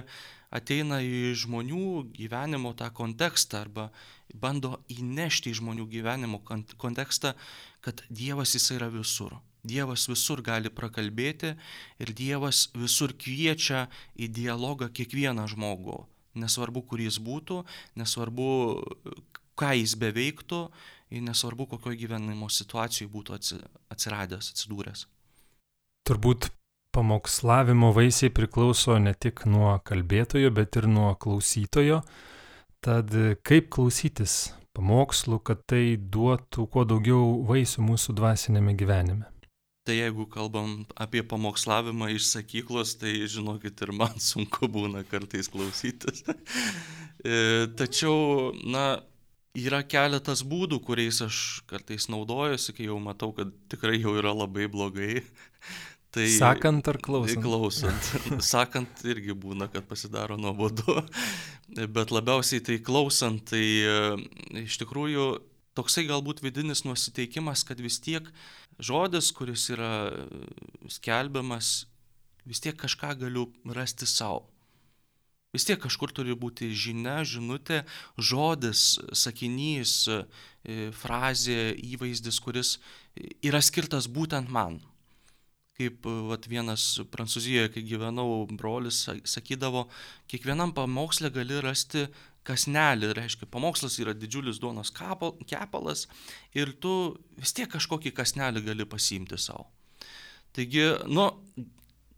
ateina 0.55 1.01
į 1.03 1.33
žmonių 1.41 2.05
gyvenimo 2.15 2.71
tą 2.77 2.91
kontekstą 2.95 3.65
arba 3.65 3.89
bando 4.33 4.79
įnešti 4.93 5.51
į 5.51 5.59
žmonių 5.59 5.89
gyvenimo 5.91 6.41
kontekstą, 6.77 7.33
kad 7.81 8.01
Dievas 8.09 8.55
jis 8.55 8.71
yra 8.77 8.89
visur. 8.93 9.35
Dievas 9.65 10.05
visur 10.09 10.43
gali 10.45 10.69
prakalbėti 10.69 11.55
ir 12.01 12.11
Dievas 12.13 12.67
visur 12.77 13.15
kviečia 13.17 13.87
į 14.15 14.29
dialogą 14.29 14.91
kiekvieną 14.93 15.47
žmogų. 15.55 16.03
Nesvarbu, 16.35 16.83
kur 16.85 16.99
jis 16.99 17.17
būtų, 17.23 17.61
nesvarbu, 17.95 18.49
ką 19.55 19.71
jis 19.79 19.95
beveiktų, 19.97 20.65
ir 21.15 21.23
nesvarbu, 21.23 21.69
kokioje 21.71 22.01
gyvenimo 22.03 22.49
situacijoje 22.51 23.11
būtų 23.13 23.37
atsiradęs, 23.93 24.51
atsidūręs. 24.53 25.05
Turbūt 26.05 26.49
pamokslavimo 26.95 27.91
vaisiai 27.95 28.31
priklauso 28.33 28.95
ne 29.03 29.13
tik 29.13 29.43
nuo 29.51 29.75
kalbėtojo, 29.87 30.51
bet 30.55 30.79
ir 30.79 30.87
nuo 30.87 31.11
klausytojo. 31.19 32.01
Tad 32.85 33.11
kaip 33.43 33.71
klausytis 33.73 34.53
pamokslų, 34.75 35.39
kad 35.47 35.63
tai 35.67 35.95
duotų 35.97 36.67
kuo 36.71 36.83
daugiau 36.87 37.39
vaisių 37.47 37.85
mūsų 37.89 38.15
dvasinėme 38.19 38.75
gyvenime? 38.79 39.31
Tai 39.85 39.93
jeigu 39.93 40.25
kalbam 40.33 40.79
apie 40.97 41.21
pamokslavimą 41.21 42.09
iš 42.15 42.31
sakyklos, 42.31 42.95
tai 43.01 43.13
žinokit 43.29 43.83
ir 43.85 43.91
man 43.93 44.15
sunku 44.31 44.69
būna 44.71 45.03
kartais 45.09 45.51
klausytis. 45.53 46.23
E, 47.25 47.65
tačiau, 47.77 48.51
na, 48.65 48.99
yra 49.55 49.83
keletas 49.87 50.43
būdų, 50.45 50.81
kuriais 50.85 51.21
aš 51.25 51.41
kartais 51.69 52.09
naudojuosi, 52.11 52.73
kai 52.75 52.89
jau 52.89 52.97
matau, 53.01 53.31
kad 53.37 53.53
tikrai 53.71 53.99
jau 54.01 54.15
yra 54.19 54.33
labai 54.35 54.67
blogai. 54.71 55.21
Tai, 56.15 56.25
sakant 56.31 56.87
ar 56.87 56.95
klausant? 57.03 57.43
Klausant. 57.43 58.05
Sakant 58.53 59.01
irgi 59.03 59.35
būna, 59.35 59.67
kad 59.71 59.83
pasidaro 59.89 60.37
nuobodu, 60.39 61.01
bet 61.91 62.13
labiausiai 62.15 62.63
tai 62.63 62.77
klausant, 62.79 63.43
tai 63.51 63.63
e, 63.83 63.97
iš 64.61 64.77
tikrųjų 64.79 65.25
toksai 65.75 66.05
galbūt 66.07 66.39
vidinis 66.45 66.85
nusiteikimas, 66.87 67.65
kad 67.67 67.83
vis 67.83 67.99
tiek 67.99 68.31
žodis, 68.79 69.33
kuris 69.35 69.67
yra 69.75 69.91
skelbiamas, 70.87 71.89
vis 72.47 72.63
tiek 72.63 72.79
kažką 72.79 73.17
galiu 73.25 73.49
rasti 73.75 74.07
savo. 74.07 74.45
Vis 75.51 75.67
tiek 75.67 75.79
kažkur 75.83 76.15
turi 76.15 76.31
būti 76.35 76.71
žinia, 76.71 77.21
žinutė, 77.27 77.83
žodis, 78.15 79.01
sakinys, 79.11 79.99
e, 80.07 80.89
frazė, 80.95 81.73
įvaizdis, 81.75 82.39
kuris 82.39 82.77
yra 83.43 83.59
skirtas 83.63 84.07
būtent 84.07 84.47
man 84.47 84.79
kaip 85.75 86.07
vat, 86.29 86.47
vienas 86.47 86.85
Prancūzijoje, 87.11 87.73
kai 87.73 87.83
gyvenau, 87.87 88.45
brolis 88.55 89.03
sakydavo, 89.27 89.87
kiekvienam 90.31 90.71
pamokslė 90.75 91.33
gali 91.35 91.59
rasti 91.63 92.05
kasnelį, 92.45 93.11
reiškia, 93.17 93.49
pamokslas 93.51 93.97
yra 94.01 94.13
didžiulis 94.15 94.59
duonos 94.61 94.93
kepalas 94.93 96.05
ir 96.55 96.71
tu 96.81 96.93
vis 97.39 97.55
tiek 97.57 97.69
kažkokį 97.71 98.13
kasnelį 98.15 98.63
gali 98.69 98.85
pasiimti 98.87 99.39
savo. 99.41 99.67
Taigi, 100.55 100.85
nu, 101.11 101.27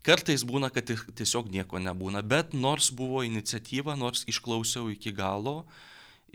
kartais 0.06 0.44
būna, 0.46 0.70
kad 0.74 0.92
tiesiog 1.18 1.48
nieko 1.50 1.80
nebūna, 1.82 2.22
bet 2.22 2.54
nors 2.54 2.92
buvo 2.94 3.24
iniciatyva, 3.26 3.96
nors 3.98 4.22
išklausiau 4.30 4.92
iki 4.92 5.14
galo 5.16 5.62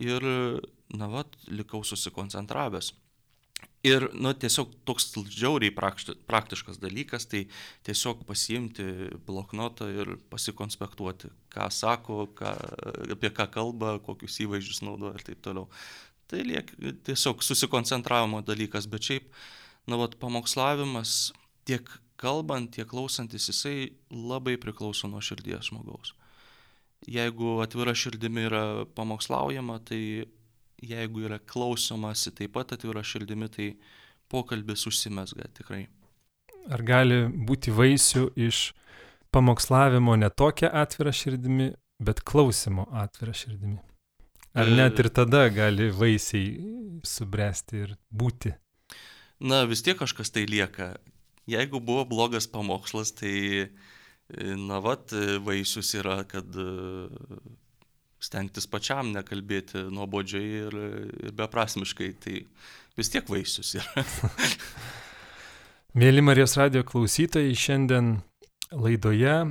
ir, 0.01 0.25
na, 0.91 1.09
vat, 1.13 1.37
likau 1.47 1.85
susikoncentravęs. 1.87 2.91
Ir, 3.83 4.05
nu, 4.15 4.31
tiesiog 4.31 4.71
toks 4.87 5.09
žiauriai 5.27 5.73
praktiškas 5.75 6.77
dalykas, 6.79 7.25
tai 7.27 7.41
tiesiog 7.83 8.21
pasiimti 8.27 8.85
bloknotą 9.27 9.89
ir 9.91 10.13
pasikonspektuoti, 10.31 11.33
ką 11.51 11.67
sako, 11.67 12.29
ką, 12.37 12.53
apie 13.17 13.31
ką 13.35 13.49
kalba, 13.51 13.97
kokius 14.05 14.39
įvaizdžius 14.45 14.85
naudoja 14.87 15.19
ir 15.19 15.25
taip 15.27 15.43
toliau. 15.43 15.67
Tai 16.31 16.39
liek, 16.47 16.71
tiesiog 17.03 17.43
susikoncentravimo 17.43 18.39
dalykas, 18.47 18.87
bet 18.87 19.09
šiaip, 19.09 19.27
na, 19.91 19.99
vat, 19.99 20.15
pamokslavimas 20.21 21.33
tiek 21.67 21.91
kalbant, 22.23 22.71
tiek 22.71 22.87
klausantis, 22.87 23.49
jisai 23.51 23.91
labai 24.15 24.55
priklauso 24.61 25.09
nuo 25.11 25.19
širdies 25.19 25.67
žmogaus. 25.73 26.13
Jeigu 27.03 27.57
atvira 27.59 27.91
širdimi 27.91 28.47
yra 28.47 28.63
pamokslaujama, 28.95 29.81
tai 29.83 29.99
jeigu 30.83 31.25
yra 31.27 31.39
klausomasi 31.39 32.33
taip 32.35 32.53
pat 32.57 32.73
atvira 32.75 33.03
širdimi, 33.05 33.49
tai 33.51 33.69
pokalbis 34.31 34.87
užsimesga 34.89 35.49
tikrai. 35.57 35.85
Ar 36.71 36.83
gali 36.85 37.25
būti 37.27 37.73
vaisių 37.75 38.29
iš 38.39 38.69
pamokslavimo 39.33 40.15
ne 40.19 40.29
tokia 40.29 40.71
atvira 40.83 41.11
širdimi, 41.15 41.73
bet 42.03 42.23
klausimo 42.27 42.87
atvira 43.03 43.35
širdimi? 43.35 43.79
Ar 44.53 44.69
e, 44.69 44.75
net 44.77 44.99
ir 45.01 45.09
tada 45.13 45.47
gali 45.53 45.89
vaisiai 45.91 47.01
subręsti 47.07 47.81
ir 47.85 47.95
būti? 48.13 48.53
Na, 49.43 49.63
vis 49.67 49.83
tiek 49.83 49.97
kažkas 49.99 50.31
tai 50.31 50.45
lieka. 50.47 50.93
Jeigu 51.49 51.81
buvo 51.83 52.05
blogas 52.07 52.45
pamokslas, 52.47 53.11
tai, 53.17 53.67
na, 54.39 54.79
vat, 54.79 55.11
vaisius 55.43 55.91
yra, 55.99 56.21
kad 56.29 56.47
stengtis 58.23 58.67
pačiam 58.71 59.11
nekalbėti 59.13 59.87
nuobodžiai 59.91 60.51
ir, 60.63 60.77
ir 61.27 61.33
beprasmiškai, 61.35 62.09
tai 62.23 62.43
vis 62.97 63.11
tiek 63.11 63.27
vaisius 63.29 63.75
yra. 63.79 64.05
Mėly 65.99 66.23
Marijos 66.25 66.55
radio 66.57 66.85
klausytojai, 66.87 67.53
šiandien 67.53 68.15
laidoje 68.73 69.33
e, 69.33 69.47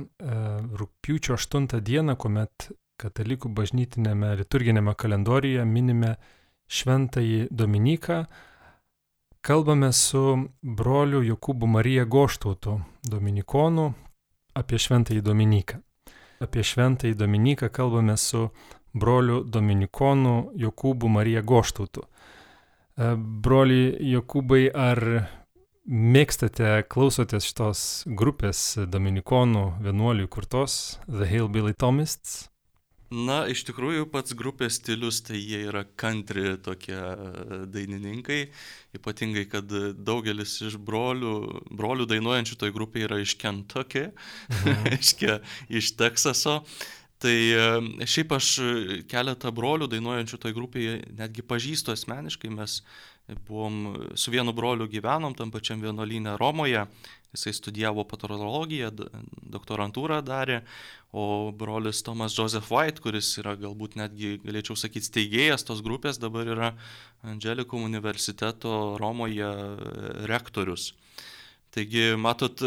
rūpiučio 0.79 1.37
8 1.37 1.69
dieną, 1.85 2.17
kuomet 2.19 2.71
katalikų 2.99 3.51
bažnytinėme 3.55 4.33
liturginėme 4.41 4.95
kalendorijoje 4.99 5.67
minime 5.69 6.15
Šventąjį 6.73 7.47
Dominiką, 7.51 8.23
kalbame 9.43 9.91
su 9.93 10.25
broliu 10.63 11.21
Jokūbu 11.23 11.69
Marija 11.69 12.05
Goštautu, 12.09 12.79
Dominikonu, 13.05 13.91
apie 14.57 14.79
Šventąjį 14.79 15.23
Dominiką 15.23 15.81
apie 16.43 16.63
Šventąjį 16.67 17.15
Dominiką 17.17 17.69
kalbame 17.73 18.17
su 18.19 18.49
broliu 18.93 19.43
Dominikonu 19.43 20.51
Jokūbu 20.59 21.09
Marija 21.09 21.41
Goštautu. 21.41 22.03
E, 22.03 23.15
broli 23.17 23.95
Jokūbai, 24.13 24.67
ar 24.69 25.01
mėgstate, 25.89 26.83
klausotės 26.87 27.49
šitos 27.49 27.83
grupės 28.07 28.63
Dominikonų 28.87 29.65
vienuolių 29.83 30.29
kurtos 30.31 30.99
The 31.09 31.27
Hillbilly 31.27 31.73
Thomists? 31.73 32.52
Na, 33.13 33.43
iš 33.51 33.61
tikrųjų, 33.67 34.07
pats 34.09 34.33
grupės 34.37 34.79
stilius, 34.79 35.19
tai 35.25 35.37
jie 35.37 35.59
yra 35.67 35.83
country 35.99 36.55
tokie 36.65 36.97
dainininkai, 37.69 38.39
ypatingai, 38.97 39.43
kad 39.51 39.69
daugelis 40.01 40.55
iš 40.65 40.79
brolių, 40.81 41.35
brolių 41.69 42.07
dainuojančių 42.09 42.57
toj 42.63 42.73
grupėje 42.73 43.09
yra 43.09 43.21
iš 43.21 43.35
Kentucky, 43.41 44.07
mhm. 44.09 44.83
reiškia, 44.95 45.39
iš 45.69 45.93
Teksaso. 45.99 46.61
Tai 47.23 47.35
šiaip 48.09 48.33
aš 48.35 48.47
keletą 49.07 49.53
brolių 49.55 49.87
dainuojančių 49.93 50.39
toj 50.43 50.55
grupėje 50.57 50.97
netgi 51.15 51.45
pažįstu 51.47 51.93
asmeniškai, 51.93 52.49
mes 52.51 52.81
buvom 53.27 53.97
su 54.15 54.31
vienu 54.31 54.53
broliu 54.53 54.87
gyvenom 54.87 55.35
tam 55.37 55.51
pačiam 55.51 55.81
vienuolyne 55.81 56.37
Romoje, 56.37 56.85
jisai 57.33 57.53
studijavo 57.55 58.03
patrologiją, 58.05 58.91
doktorantūrą 59.55 60.19
darė, 60.25 60.61
o 61.13 61.53
brolis 61.55 62.03
Tomas 62.03 62.35
Joseph 62.37 62.69
White, 62.71 63.01
kuris 63.01 63.31
yra 63.41 63.55
galbūt 63.57 63.97
netgi, 63.97 64.35
galėčiau 64.43 64.77
sakyti, 64.77 65.07
steigėjas 65.09 65.65
tos 65.65 65.81
grupės, 65.85 66.19
dabar 66.21 66.49
yra 66.49 66.71
Angelikum 67.23 67.85
universiteto 67.85 68.97
Romoje 69.01 69.49
rektorius. 70.29 70.91
Taigi, 71.73 72.13
matot, 72.19 72.61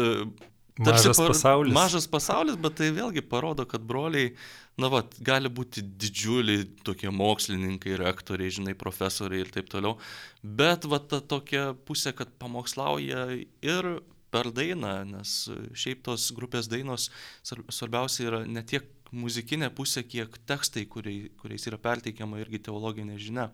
Mažas 0.77 1.17
par... 1.17 1.31
pasaulis. 1.31 1.73
Mažas 1.73 2.07
pasaulis, 2.11 2.57
bet 2.61 2.77
tai 2.77 2.91
vėlgi 2.93 3.23
parodo, 3.25 3.65
kad 3.69 3.81
broliai, 3.81 4.33
na, 4.77 4.89
va, 4.93 5.01
gali 5.25 5.49
būti 5.49 5.81
didžiuliai 5.81 6.65
tokie 6.85 7.09
mokslininkai, 7.13 7.95
rektoriai, 8.01 8.53
žinai, 8.59 8.75
profesoriai 8.77 9.45
ir 9.45 9.53
taip 9.53 9.71
toliau. 9.73 9.97
Bet, 10.43 10.85
va, 10.89 10.99
ta 11.01 11.21
tokia 11.21 11.71
pusė, 11.87 12.13
kad 12.17 12.31
pamokslauja 12.41 13.27
ir 13.37 13.89
per 14.33 14.51
dainą, 14.51 14.99
nes 15.07 15.33
šiaip 15.77 16.03
tos 16.05 16.29
grupės 16.35 16.67
dainos 16.69 17.09
svarbiausia 17.47 18.27
yra 18.27 18.41
ne 18.45 18.63
tiek 18.67 18.85
muzikinė 19.15 19.69
pusė, 19.75 20.03
kiek 20.03 20.35
tekstai, 20.49 20.85
kuriai, 20.91 21.29
kuriais 21.39 21.67
yra 21.69 21.79
perteikiama 21.81 22.41
irgi 22.43 22.61
teologinė 22.67 23.17
žinia. 23.21 23.49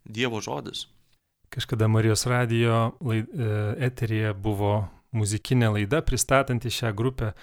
Dievo 0.00 0.40
žodis. 0.40 0.86
Kažkada 1.52 1.90
Marijos 1.90 2.24
radijo 2.30 2.94
laid, 3.04 3.28
e, 3.28 3.48
eterija 3.84 4.32
buvo 4.32 4.86
muzikinė 5.12 5.72
laida 5.74 6.00
pristatanti 6.06 6.72
šią 6.72 6.94
grupę. 6.96 7.34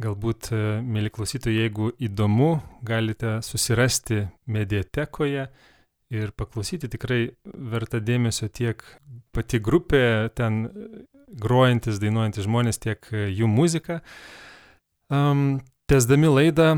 Galbūt, 0.00 0.48
e, 0.56 0.80
mėly 0.80 1.10
klausytojai, 1.12 1.66
jeigu 1.66 1.90
įdomu, 2.00 2.62
galite 2.82 3.40
susirasti 3.44 4.22
mediatekoje 4.48 5.48
ir 6.12 6.32
paklausyti 6.36 6.88
tikrai 6.92 7.34
verta 7.44 8.00
dėmesio 8.00 8.48
tiek 8.48 8.80
pati 9.32 9.60
grupė, 9.60 10.30
ten 10.36 10.64
grojantis, 11.28 12.00
dainuojantis 12.00 12.48
žmonės, 12.48 12.80
tiek 12.80 13.04
e, 13.12 13.26
jų 13.32 13.50
muzika. 13.50 14.00
Um, 15.12 15.60
Tesdami 15.90 16.30
laidą 16.30 16.70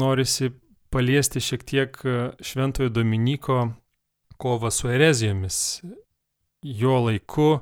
norisi 0.00 0.48
paliesti 0.90 1.38
šiek 1.44 1.62
tiek 1.62 1.98
e, 2.02 2.18
Šventojo 2.42 2.90
Dominiko 2.90 3.60
kovą 4.42 4.72
su 4.74 4.90
erezijomis. 4.90 5.58
Jo 6.64 6.98
laiku 7.04 7.60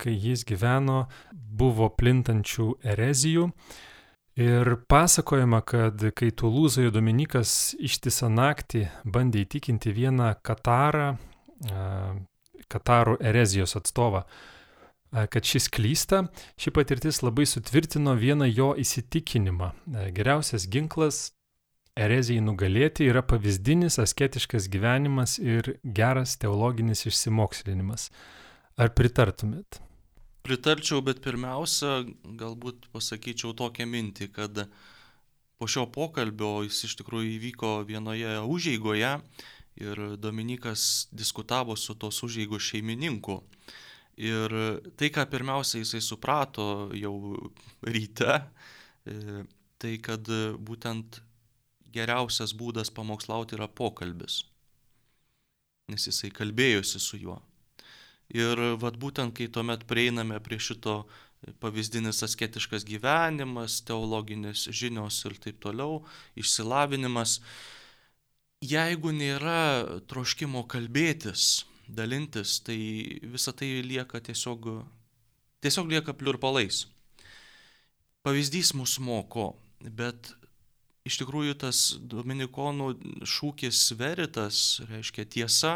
kai 0.00 0.16
jis 0.16 0.44
gyveno, 0.48 1.04
buvo 1.32 1.90
plintančių 1.92 2.72
erezijų. 2.92 3.48
Ir 4.40 4.76
pasakojama, 4.88 5.58
kad 5.68 6.00
kai 6.16 6.30
Tulūzoje 6.32 6.88
Dominikas 6.94 7.74
ištisą 7.76 8.30
naktį 8.32 8.86
bandė 9.04 9.42
įtikinti 9.44 9.92
vieną 9.92 10.30
Katarą, 10.46 11.10
Kataro 12.70 13.18
erezijos 13.20 13.76
atstovą, 13.76 14.22
kad 15.10 15.44
šis 15.44 15.66
klysta, 15.74 16.22
ši 16.56 16.72
patirtis 16.72 17.20
labai 17.26 17.44
sutvirtino 17.50 18.14
vieną 18.16 18.48
jo 18.48 18.70
įsitikinimą. 18.80 19.74
Geriausias 20.16 20.64
ginklas 20.72 21.20
erezijai 21.98 22.40
nugalėti 22.46 23.10
yra 23.10 23.20
pavyzdinis 23.26 24.00
asketiškas 24.00 24.70
gyvenimas 24.72 25.36
ir 25.42 25.74
geras 25.84 26.38
teologinis 26.40 27.04
išsimokslinimas. 27.10 28.08
Ar 28.80 28.94
pritartumėt? 28.96 29.82
Pritarčiau, 30.46 31.02
bet 31.04 31.20
pirmiausia, 31.24 32.04
galbūt 32.24 32.88
pasakyčiau 32.94 33.54
tokią 33.56 33.86
mintį, 33.90 34.30
kad 34.34 34.64
po 35.60 35.68
šio 35.68 35.86
pokalbio 35.92 36.62
jis 36.64 36.84
iš 36.88 36.96
tikrųjų 37.00 37.34
įvyko 37.36 37.72
vienoje 37.88 38.38
užeigoje 38.48 39.12
ir 39.80 40.02
Dominikas 40.20 41.08
diskutavo 41.12 41.76
su 41.76 41.94
tos 41.94 42.22
užeigos 42.24 42.64
šeimininku. 42.70 43.40
Ir 44.20 44.52
tai, 45.00 45.08
ką 45.08 45.24
pirmiausia 45.32 45.80
jisai 45.80 46.02
suprato 46.04 46.90
jau 46.96 47.14
ryte, 47.86 48.40
e, 49.08 49.44
tai 49.80 49.94
kad 50.04 50.26
būtent 50.60 51.22
geriausias 51.94 52.52
būdas 52.52 52.92
pamokslauti 52.92 53.56
yra 53.56 53.68
pokalbis. 53.68 54.42
Nes 55.90 56.04
jisai 56.06 56.30
kalbėjosi 56.34 57.00
su 57.00 57.20
juo. 57.20 57.40
Ir 58.30 58.60
vad 58.78 58.98
būtent, 59.00 59.34
kai 59.34 59.48
tuomet 59.50 59.82
prieiname 59.90 60.38
prie 60.42 60.60
šito 60.62 61.02
pavyzdinis 61.62 62.22
asketiškas 62.26 62.84
gyvenimas, 62.86 63.80
teologinės 63.88 64.68
žinios 64.76 65.22
ir 65.26 65.36
taip 65.40 65.60
toliau, 65.62 66.02
išsilavinimas, 66.38 67.38
jeigu 68.60 69.12
nėra 69.16 70.00
troškimo 70.10 70.66
kalbėtis, 70.70 71.64
dalintis, 71.88 72.58
tai 72.62 72.78
visa 73.32 73.54
tai 73.56 73.80
lieka 73.82 74.20
tiesiog, 74.20 74.68
tiesiog 75.64 75.90
lieka 75.90 76.14
pliurpalais. 76.14 76.84
Pavyzdys 78.22 78.74
mus 78.76 78.98
moko, 79.00 79.54
bet 79.80 80.34
iš 81.08 81.22
tikrųjų 81.22 81.56
tas 81.64 81.94
dominikonų 81.96 82.92
šūkis 83.24 83.80
veritas, 83.96 84.80
reiškia 84.90 85.24
tiesa, 85.24 85.74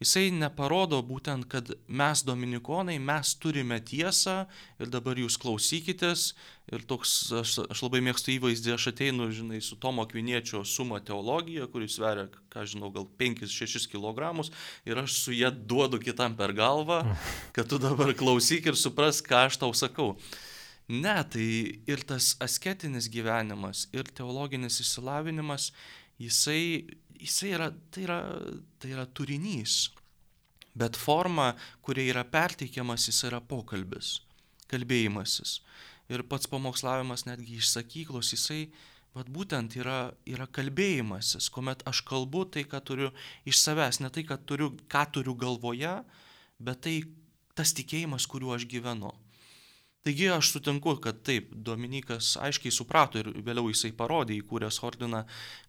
jisai 0.00 0.30
neparodo 0.32 1.00
būtent, 1.04 1.46
kad 1.50 1.68
mes 1.86 2.22
dominikonai, 2.24 2.96
mes 3.02 3.34
turime 3.40 3.80
tiesą 3.84 4.46
ir 4.80 4.90
dabar 4.92 5.18
jūs 5.20 5.36
klausykitės. 5.40 6.32
Ir 6.70 6.84
toks, 6.86 7.12
aš, 7.34 7.56
aš 7.66 7.80
labai 7.82 7.98
mėgstu 8.06 8.30
įvaizdį, 8.36 8.72
aš 8.76 8.86
ateinu, 8.92 9.26
žinai, 9.34 9.58
su 9.64 9.74
Tomo 9.80 10.04
Kviniečio 10.06 10.62
suma 10.62 11.00
teologija, 11.02 11.66
kuris 11.72 11.96
sveria, 11.98 12.28
ką 12.52 12.62
žinau, 12.70 12.92
gal 12.94 13.08
5-6 13.18 13.90
kg 13.90 14.30
ir 14.86 15.00
aš 15.02 15.16
su 15.18 15.34
jie 15.34 15.50
duodu 15.50 15.98
kitam 15.98 16.36
per 16.38 16.54
galvą, 16.54 17.02
kad 17.56 17.66
tu 17.66 17.80
dabar 17.82 18.14
klausyk 18.14 18.70
ir 18.70 18.78
supras, 18.78 19.18
ką 19.18 19.48
aš 19.48 19.58
tau 19.64 19.74
sakau. 19.74 20.14
Ne, 20.90 21.18
tai 21.30 21.48
ir 21.90 22.00
tas 22.06 22.32
asketinis 22.42 23.10
gyvenimas, 23.10 23.88
ir 23.94 24.06
teologinis 24.10 24.80
išsilavinimas, 24.82 25.72
jisai 26.22 26.99
jisai 27.20 27.54
yra, 27.56 27.70
tai 27.92 28.04
yra, 28.06 28.20
tai 28.80 28.94
yra 28.94 29.06
turinys. 29.06 29.90
Bet 30.74 30.96
forma, 30.96 31.52
kuria 31.82 32.06
yra 32.12 32.24
perteikiamas, 32.24 33.08
jis 33.10 33.24
yra 33.28 33.40
pokalbis, 33.42 34.20
kalbėjimasis. 34.70 35.58
Ir 36.10 36.22
pats 36.26 36.48
pamokslavimas 36.50 37.26
netgi 37.26 37.58
iš 37.58 37.72
sakyklos, 37.74 38.32
jisai, 38.34 38.68
vad 39.14 39.30
būtent 39.30 39.74
yra, 39.78 40.12
yra 40.26 40.46
kalbėjimasis, 40.46 41.50
kuomet 41.50 41.82
aš 41.90 42.02
kalbu 42.06 42.44
tai, 42.54 42.64
ką 42.66 42.80
turiu 42.86 43.10
iš 43.48 43.58
savęs, 43.58 44.00
ne 44.02 44.10
tai, 44.14 44.24
turiu, 44.46 44.72
ką 44.90 45.04
turiu 45.14 45.34
galvoje, 45.38 45.96
bet 46.62 46.82
tai 46.86 46.96
tas 47.58 47.74
tikėjimas, 47.74 48.28
kuriuo 48.30 48.54
aš 48.54 48.66
gyvenu. 48.70 49.10
Taigi 50.00 50.30
aš 50.32 50.54
sutinku, 50.54 50.94
kad 50.96 51.18
taip, 51.28 51.50
Dominikas 51.52 52.32
aiškiai 52.40 52.72
suprato 52.72 53.20
ir 53.20 53.26
vėliau 53.44 53.68
jisai 53.68 53.90
parodė 53.92 54.38
įkūręs 54.38 54.78
ordiną, 54.88 55.26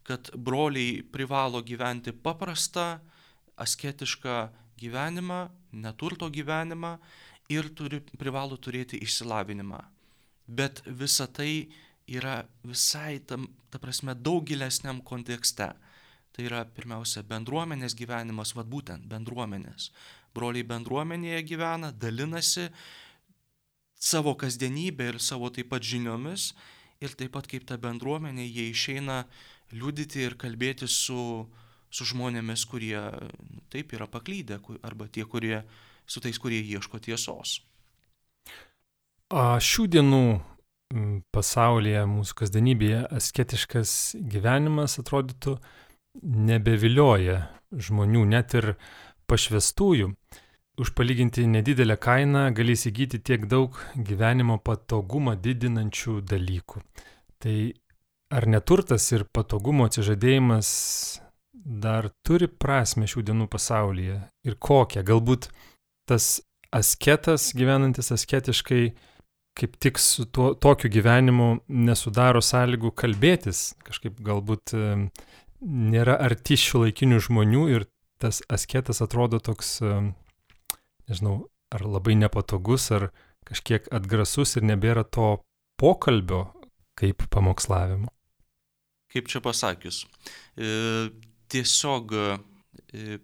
kad 0.08 0.30
broliai 0.32 1.02
privalo 1.04 1.60
gyventi 1.60 2.14
paprastą, 2.16 2.86
asketišką 3.60 4.36
gyvenimą, 4.80 5.42
neturto 5.84 6.30
gyvenimą 6.32 6.94
ir 7.52 7.68
turi, 7.76 8.00
privalo 8.16 8.56
turėti 8.56 9.02
išsilavinimą. 9.04 9.82
Bet 10.48 10.80
visa 10.86 11.28
tai 11.28 11.68
yra 12.08 12.40
visai, 12.64 13.20
tam, 13.28 13.46
ta 13.70 13.78
prasme, 13.78 14.16
daug 14.16 14.48
gilesniam 14.48 15.04
kontekste. 15.04 15.68
Tai 16.32 16.48
yra 16.48 16.64
pirmiausia 16.64 17.20
bendruomenės 17.28 17.92
gyvenimas, 17.98 18.54
vad 18.56 18.72
būtent 18.72 19.04
bendruomenės. 19.12 19.90
Broliai 20.32 20.64
bendruomenėje 20.64 21.42
gyvena, 21.52 21.92
dalinasi 21.92 22.70
savo 24.02 24.34
kasdienybę 24.34 25.12
ir 25.12 25.18
savo 25.22 25.50
taip 25.54 25.70
pat 25.70 25.86
žiniomis 25.86 26.52
ir 27.02 27.14
taip 27.18 27.34
pat 27.36 27.46
kaip 27.50 27.66
ta 27.68 27.78
bendruomenė 27.78 28.46
jie 28.46 28.68
išeina 28.72 29.22
liudyti 29.72 30.24
ir 30.26 30.36
kalbėti 30.38 30.88
su, 30.90 31.46
su 31.90 32.06
žmonėmis, 32.10 32.66
kurie 32.68 32.98
taip 33.72 33.94
yra 33.96 34.08
paklydę 34.10 34.60
arba 34.82 35.08
tie, 35.08 35.24
kurie 35.24 35.62
su 36.06 36.20
tais, 36.20 36.38
kurie 36.38 36.60
ieško 36.60 37.00
tiesos. 37.02 37.60
Šių 39.32 39.86
dienų 39.94 40.24
pasaulyje, 41.32 42.02
mūsų 42.10 42.36
kasdienybėje 42.42 43.04
asketiškas 43.16 43.94
gyvenimas 44.34 44.98
atrodytų 45.00 45.56
nebevilioja 46.20 47.38
žmonių, 47.72 48.26
net 48.28 48.52
ir 48.58 48.74
pašvestųjų 49.30 50.10
už 50.78 50.94
palyginti 50.96 51.46
nedidelę 51.46 51.96
kainą 52.00 52.46
gali 52.56 52.76
įsigyti 52.76 53.20
tiek 53.20 53.44
daug 53.46 53.76
gyvenimo 53.96 54.58
patogumą 54.58 55.36
didinančių 55.36 56.20
dalykų. 56.24 56.82
Tai 57.42 57.56
ar 58.32 58.48
neturtas 58.48 59.10
ir 59.12 59.26
patogumo 59.28 59.88
atsižadėjimas 59.90 60.68
dar 61.52 62.08
turi 62.24 62.48
prasme 62.48 63.06
šių 63.06 63.26
dienų 63.28 63.48
pasaulyje 63.52 64.18
ir 64.48 64.58
kokią? 64.58 65.04
Galbūt 65.06 65.50
tas 66.08 66.40
asketas 66.72 67.52
gyvenantis 67.56 68.08
asketiškai 68.14 68.84
kaip 69.58 69.76
tik 69.76 69.98
su 70.00 70.24
tuo, 70.24 70.54
tokiu 70.56 70.88
gyvenimu 70.92 71.48
nesudaro 71.68 72.40
sąlygų 72.40 72.94
kalbėtis, 72.96 73.74
kažkaip 73.84 74.20
galbūt 74.24 74.72
nėra 75.60 76.16
arti 76.24 76.56
šių 76.56 76.86
laikinių 76.86 77.20
žmonių 77.28 77.66
ir 77.76 77.84
tas 78.22 78.40
asketas 78.52 79.02
atrodo 79.04 79.42
toks, 79.42 79.76
nežinau, 81.10 81.46
ar 81.72 81.84
labai 81.86 82.16
nepatogus, 82.18 82.90
ar 82.94 83.10
kažkiek 83.48 83.88
atgrasus 83.94 84.56
ir 84.58 84.66
nebėra 84.68 85.04
to 85.04 85.36
pokalbio 85.80 86.46
kaip 86.98 87.24
pamokslavimo. 87.32 88.10
Kaip 89.12 89.28
čia 89.28 89.42
pasakius? 89.44 90.04
E, 90.56 91.10
tiesiog 91.52 92.14
e, 92.16 92.26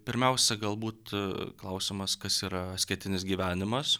pirmiausia 0.05 0.59
galbūt 0.61 1.13
e, 1.13 1.23
klausimas, 1.61 2.17
kas 2.19 2.43
yra 2.45 2.69
asketinis 2.75 3.25
gyvenimas 3.25 3.97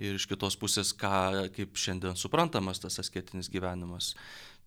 ir 0.00 0.16
iš 0.16 0.26
kitos 0.30 0.56
pusės, 0.60 0.94
ką, 0.96 1.50
kaip 1.56 1.76
šiandien 1.76 2.16
suprantamas 2.16 2.80
tas 2.80 2.96
asketinis 3.02 3.50
gyvenimas. 3.52 4.14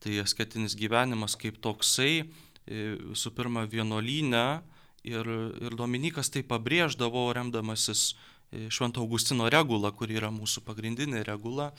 Tai 0.03 0.19
asketinis 0.21 0.75
gyvenimas 0.77 1.37
kaip 1.39 1.57
toksai, 1.63 2.13
e, 2.21 2.85
visų 3.13 3.33
pirma, 3.37 3.65
vienolyne 3.69 4.45
ir, 5.05 5.29
ir 5.61 5.77
Dominikas 5.77 6.31
tai 6.33 6.43
pabrėždavo, 6.47 7.27
remdamasis 7.37 8.11
e, 8.11 8.67
Švento 8.73 9.03
Augustino 9.05 9.49
regula, 9.51 9.93
kuri 9.95 10.17
yra 10.19 10.31
mūsų 10.33 10.65
pagrindinė 10.65 11.23
regula, 11.27 11.71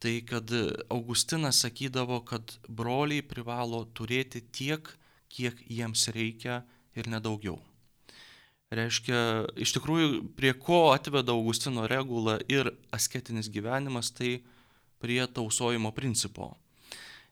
tai 0.00 0.20
kad 0.26 0.48
Augustinas 0.88 1.60
sakydavo, 1.64 2.22
kad 2.24 2.56
broliai 2.68 3.24
privalo 3.26 3.84
turėti 3.92 4.40
tiek, 4.54 4.86
kiek 5.30 5.58
jiems 5.68 6.08
reikia 6.14 6.62
ir 6.96 7.10
nedaugiau. 7.10 7.58
Reiškia, 8.70 9.50
iš 9.58 9.74
tikrųjų, 9.74 10.08
prie 10.38 10.52
ko 10.54 10.92
atveda 10.94 11.34
Augustino 11.34 11.88
regula 11.90 12.38
ir 12.46 12.70
asketinis 12.94 13.50
gyvenimas, 13.50 14.12
tai 14.14 14.38
prie 15.02 15.24
tausojimo 15.26 15.90
principo. 15.96 16.52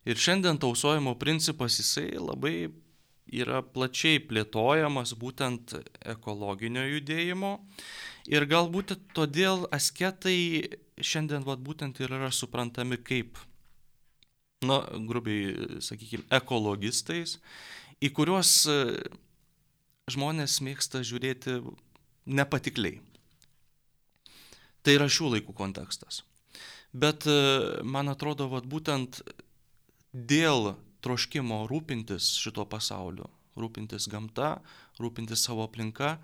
Ir 0.09 0.19
šiandien 0.19 0.59
tausojimo 0.59 1.15
principas 1.21 1.79
jisai 1.79 2.17
labai 2.19 2.71
yra 3.33 3.63
plačiai 3.63 4.21
plėtojamas 4.25 5.15
būtent 5.19 5.75
ekologinio 6.09 6.85
judėjimo. 6.87 7.59
Ir 8.29 8.45
galbūt 8.49 8.97
todėl 9.17 9.67
asketai 9.73 10.69
šiandien 11.01 11.47
vat, 11.47 11.61
būtent 11.65 12.01
ir 12.03 12.13
yra 12.13 12.31
suprantami 12.35 12.99
kaip, 13.01 13.39
na, 14.65 14.83
grubiai, 15.09 15.81
sakykime, 15.85 16.27
ekologistais, 16.35 17.39
į 18.05 18.11
kuriuos 18.15 18.53
e, 18.69 18.79
žmonės 20.11 20.59
mėgsta 20.65 21.05
žiūrėti 21.07 21.61
nepatikliai. 22.29 22.99
Tai 24.83 24.97
yra 24.99 25.09
šių 25.11 25.35
laikų 25.37 25.55
kontekstas. 25.57 26.23
Bet 26.93 27.27
e, 27.29 27.39
man 27.85 28.11
atrodo, 28.13 28.49
vat, 28.53 28.67
būtent 28.69 29.23
dėl 30.13 30.75
troškimo 31.05 31.65
rūpintis 31.71 32.35
šito 32.43 32.65
pasauliu, 32.69 33.29
rūpintis 33.59 34.09
gamta, 34.11 34.59
rūpintis 34.99 35.45
savo 35.47 35.67
aplinka, 35.67 36.17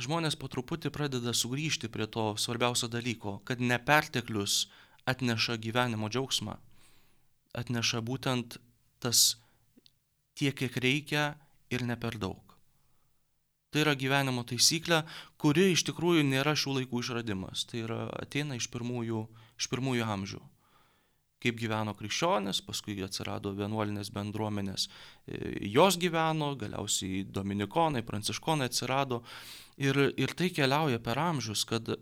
žmonės 0.00 0.38
po 0.38 0.50
truputį 0.50 0.92
pradeda 0.94 1.34
sugrįžti 1.34 1.90
prie 1.92 2.06
to 2.06 2.32
svarbiausio 2.40 2.90
dalyko, 2.90 3.38
kad 3.46 3.62
neperteklius 3.62 4.66
atneša 5.10 5.58
gyvenimo 5.62 6.10
džiaugsmą, 6.10 6.56
atneša 7.54 8.02
būtent 8.02 8.58
tas 9.02 9.36
tiek, 10.34 10.56
kiek 10.56 10.76
reikia 10.80 11.34
ir 11.70 11.84
ne 11.86 11.96
per 12.00 12.18
daug. 12.18 12.40
Tai 13.74 13.82
yra 13.82 13.96
gyvenimo 13.98 14.44
taisyklė, 14.46 15.00
kuri 15.42 15.72
iš 15.74 15.82
tikrųjų 15.88 16.22
nėra 16.28 16.52
šių 16.54 16.76
laikų 16.76 17.00
išradimas. 17.02 17.64
Tai 17.66 17.80
yra 17.82 17.96
ateina 18.22 18.54
iš 18.54 18.68
pirmųjų, 18.70 19.24
iš 19.58 19.66
pirmųjų 19.72 20.06
amžių. 20.14 20.38
Kaip 21.44 21.58
gyveno 21.60 21.92
krikščionis, 21.98 22.62
paskui 22.64 22.96
atsirado 23.04 23.52
vienuolinės 23.52 24.08
bendruomenės. 24.14 24.86
E, 24.88 25.40
jos 25.74 25.98
gyveno, 26.00 26.54
galiausiai 26.56 27.26
dominikonai, 27.28 28.00
pranciškonai 28.06 28.70
atsirado. 28.70 29.20
Ir, 29.76 30.00
ir 30.16 30.32
tai 30.38 30.48
keliauja 30.56 31.02
per 31.04 31.20
amžius, 31.20 31.66
kad 31.68 31.92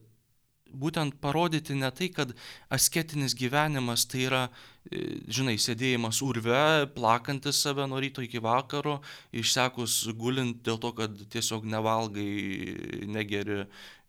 būtent 0.72 1.18
parodyti 1.20 1.74
ne 1.76 1.90
tai, 1.90 2.08
kad 2.14 2.32
asketinis 2.72 3.34
gyvenimas 3.38 4.06
tai 4.08 4.26
yra, 4.28 4.42
žinai, 4.90 5.54
sėdėjimas 5.62 6.18
urve, 6.26 6.88
plakantis 6.96 7.60
save 7.62 7.86
nuo 7.88 8.00
ryto 8.02 8.24
iki 8.24 8.42
vakaro, 8.42 8.98
išsekus 9.32 10.02
gulint 10.18 10.62
dėl 10.66 10.80
to, 10.82 10.90
kad 10.98 11.14
tiesiog 11.32 11.66
nevalgai, 11.70 13.06
negeri 13.08 13.62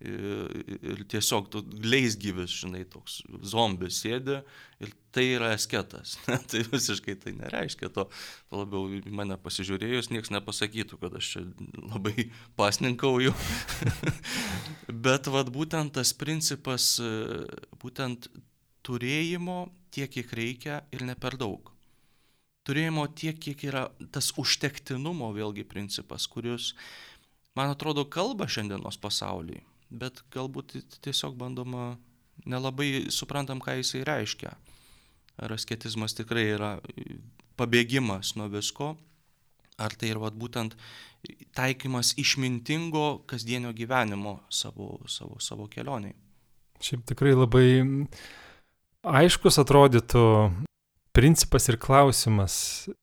ir 0.03 1.03
tiesiog 1.07 1.47
tu 1.53 1.61
leisgyvis, 1.85 2.51
žinai, 2.63 2.81
toks 2.91 3.21
zombis 3.47 4.01
sėdi 4.03 4.41
ir 4.83 4.91
tai 5.15 5.27
yra 5.37 5.53
asketas. 5.55 6.17
tai 6.51 6.63
visiškai 6.67 7.15
tai 7.21 7.35
nereiškia 7.37 7.91
to. 7.93 8.07
to 8.49 8.63
labiau 8.63 8.89
mane 9.15 9.37
pasižiūrėjus, 9.39 10.11
niekas 10.11 10.33
nepasakytų, 10.35 10.99
kad 10.99 11.15
aš 11.19 11.29
čia 11.35 11.45
labai 11.93 12.27
pasninkauju. 12.59 13.31
Bet 15.05 15.31
vad 15.31 15.53
būtent 15.55 15.95
tas 15.95 16.11
principas, 16.17 16.97
būtent 17.79 18.27
turėjimo 18.83 19.61
tiek, 19.93 20.09
kiek 20.11 20.33
reikia 20.33 20.81
ir 20.91 21.05
ne 21.05 21.15
per 21.15 21.37
daug. 21.39 21.69
Turėjimo 22.67 23.05
tiek, 23.13 23.37
kiek 23.43 23.65
yra 23.67 23.87
tas 24.15 24.31
užtektinumo 24.39 25.29
vėlgi 25.35 25.67
principas, 25.67 26.25
kuris, 26.31 26.71
man 27.59 27.73
atrodo, 27.75 28.07
kalba 28.07 28.47
šiandienos 28.47 28.97
pasaulyje 29.03 29.61
bet 29.93 30.23
galbūt 30.33 30.75
tiesiog 31.05 31.37
bandoma, 31.37 31.93
nelabai 32.49 33.07
suprantam, 33.13 33.61
ką 33.61 33.77
jisai 33.79 34.03
reiškia. 34.07 34.53
Ar 35.43 35.53
asketizmas 35.55 36.15
tikrai 36.17 36.45
yra 36.53 36.75
pabėgimas 37.57 38.35
nuo 38.37 38.49
visko, 38.53 38.93
ar 39.81 39.95
tai 39.97 40.11
ir 40.13 40.21
vat, 40.21 40.35
būtent 40.37 40.75
taikymas 41.57 42.13
išmintingo 42.21 43.23
kasdienio 43.29 43.71
gyvenimo 43.73 44.39
savo, 44.49 44.97
savo, 45.09 45.39
savo 45.41 45.69
kelioniai. 45.71 46.15
Šiaip 46.83 47.05
tikrai 47.13 47.33
labai 47.37 47.67
aiškus 49.03 49.59
atrodytų 49.61 50.25
principas 51.13 51.67
ir 51.69 51.77
klausimas 51.77 52.55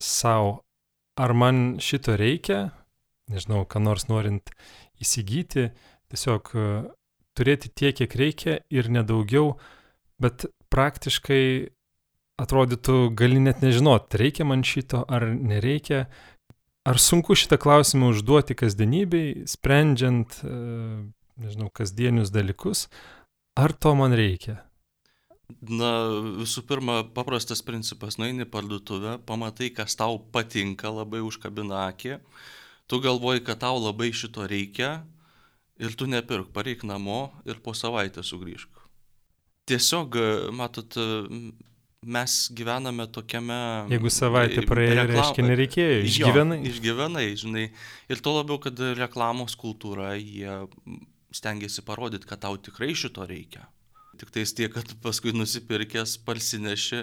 savo, 0.03 0.61
ar 1.21 1.35
man 1.37 1.79
šito 1.83 2.17
reikia, 2.19 2.71
nežinau, 3.31 3.63
ką 3.69 3.83
nors 3.85 4.09
norint 4.11 4.51
įsigyti, 5.01 5.71
tiesiog 6.11 6.51
e, 6.55 6.71
turėti 7.39 7.71
tiek, 7.71 7.95
kiek 8.01 8.17
reikia 8.19 8.57
ir 8.73 8.91
nedaugiau, 8.91 9.55
bet 10.21 10.49
praktiškai 10.73 11.71
atrodytų, 12.41 13.13
gali 13.17 13.41
net 13.43 13.63
nežinot, 13.63 14.11
reikia 14.17 14.47
man 14.49 14.65
šito 14.67 15.05
ar 15.09 15.29
nereikia. 15.29 16.07
Ar 16.89 16.97
sunku 16.97 17.37
šitą 17.37 17.59
klausimą 17.61 18.15
užduoti 18.15 18.57
kasdienybei, 18.57 19.45
sprendžiant, 19.51 20.41
e, 20.41 20.57
nežinau, 21.45 21.69
kasdienius 21.69 22.33
dalykus, 22.33 22.89
ar 23.61 23.77
to 23.77 23.93
man 23.95 24.17
reikia? 24.17 24.63
Na, 25.67 25.91
visų 26.41 26.65
pirma, 26.69 27.01
paprastas 27.17 27.63
principas, 27.67 28.19
nueini 28.21 28.47
parduotuvę, 28.49 29.19
pamatai, 29.29 29.71
kas 29.75 29.97
tau 29.99 30.19
patinka, 30.35 30.91
labai 30.93 31.23
užkabina 31.27 31.87
akį, 31.89 32.19
tu 32.91 33.01
galvoji, 33.03 33.45
kad 33.47 33.63
tau 33.65 33.81
labai 33.81 34.11
šito 34.17 34.47
reikia, 34.51 35.01
ir 35.81 35.97
tu 35.97 36.07
nepirk, 36.11 36.53
pareik 36.55 36.85
namo 36.85 37.31
ir 37.49 37.61
po 37.65 37.75
savaitę 37.77 38.25
sugrįžk. 38.27 38.69
Tiesiog, 39.71 40.17
matot, 40.57 40.97
mes 42.03 42.37
gyvename 42.57 43.07
tokiame... 43.13 43.59
Jeigu 43.93 44.13
savaitė 44.13 44.65
praėjo, 44.69 44.97
reklam... 45.03 45.13
reiškia 45.17 45.47
nereikėjo, 45.47 45.99
išgyvenai. 46.09 46.59
Jo, 46.61 46.73
išgyvenai, 46.73 47.27
žinai. 47.43 47.67
Ir 48.11 48.23
to 48.25 48.35
labiau, 48.35 48.59
kad 48.63 48.81
reklamos 48.99 49.57
kultūra, 49.61 50.15
jie 50.19 50.65
stengiasi 51.37 51.85
parodyti, 51.87 52.29
kad 52.29 52.43
tau 52.43 52.57
tikrai 52.59 52.93
šito 52.99 53.27
reikia. 53.29 53.69
Tik 54.21 54.33
tais 54.35 54.53
tiek, 54.53 54.69
kad 54.75 54.91
paskui 55.01 55.33
nusipirkęs 55.33 56.19
parsineši 56.27 56.99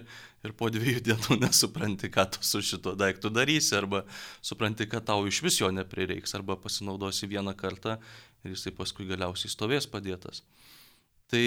ir 0.45 0.53
po 0.57 0.69
dviejų 0.69 1.01
dienų 1.07 1.39
nesupranti, 1.45 2.11
ką 2.13 2.27
tu 2.35 2.43
su 2.45 2.61
šito 2.61 2.93
daiktu 2.99 3.31
darysi, 3.33 3.73
arba 3.79 4.03
supranti, 4.45 4.85
kad 4.89 5.07
tau 5.09 5.25
iš 5.25 5.41
vis 5.45 5.57
jo 5.57 5.71
neprireiks, 5.73 6.35
arba 6.37 6.59
pasinaudosi 6.61 7.29
vieną 7.31 7.55
kartą 7.57 7.97
ir 8.45 8.53
jisai 8.53 8.75
paskui 8.77 9.09
galiausiai 9.09 9.49
stovės 9.49 9.89
padėtas. 9.89 10.43
Tai 11.31 11.43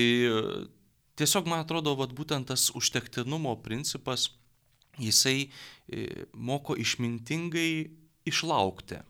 tiesiog 1.20 1.46
man 1.48 1.62
atrodo, 1.62 1.94
vat, 1.98 2.12
būtent 2.16 2.50
tas 2.50 2.66
užtektinumo 2.76 3.54
principas, 3.64 4.30
jisai 5.00 5.46
e, 5.46 6.26
moko 6.34 6.74
išmintingai 6.74 7.72
išlaukti. 8.28 9.00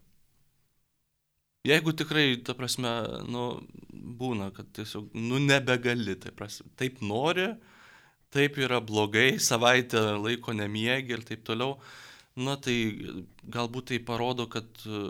Jeigu 1.69 1.93
tikrai, 1.93 2.39
ta 2.45 2.55
prasme, 2.57 2.91
nu, 3.29 3.47
būna, 3.93 4.49
kad 4.57 4.71
tiesiog, 4.77 5.11
nu, 5.17 5.41
nebegali, 5.45 6.15
tai 6.21 6.33
prasme, 6.33 6.71
taip 6.81 7.03
nori, 7.05 7.51
taip 8.33 8.57
yra 8.63 8.79
blogai, 8.81 9.35
savaitę 9.51 10.07
laiko 10.21 10.57
nemiegi 10.57 11.19
ir 11.19 11.27
taip 11.29 11.45
toliau, 11.49 11.77
Na 12.39 12.55
tai 12.63 12.77
galbūt 13.43 13.91
tai 13.91 13.99
parodo, 14.07 14.47
kad 14.51 14.67
e, 14.87 15.01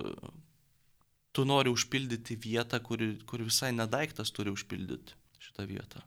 tu 1.37 1.45
nori 1.45 1.71
užpildyti 1.73 2.39
vietą, 2.41 2.81
kuri, 2.83 3.13
kuri 3.29 3.47
visai 3.47 3.71
nedaiktas 3.77 4.33
turi 4.33 4.53
užpildyti 4.55 5.17
šitą 5.45 5.67
vietą. 5.69 6.03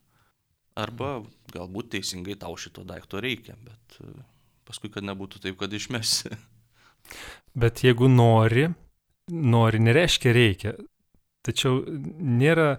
Arba 0.80 1.20
galbūt 1.54 1.92
teisingai 1.94 2.36
tau 2.42 2.58
šito 2.58 2.84
daikto 2.88 3.22
reikia, 3.22 3.56
bet 3.62 4.00
e, 4.02 4.10
paskui, 4.66 4.90
kad 4.90 5.06
nebūtų 5.06 5.44
taip, 5.46 5.60
kad 5.62 5.74
išmesi. 5.74 6.34
Bet 7.54 7.82
jeigu 7.84 8.08
nori, 8.08 8.70
nori 9.32 9.80
nereiškia 9.84 10.34
reikia. 10.36 10.74
Tačiau 11.44 11.82
nėra 11.88 12.78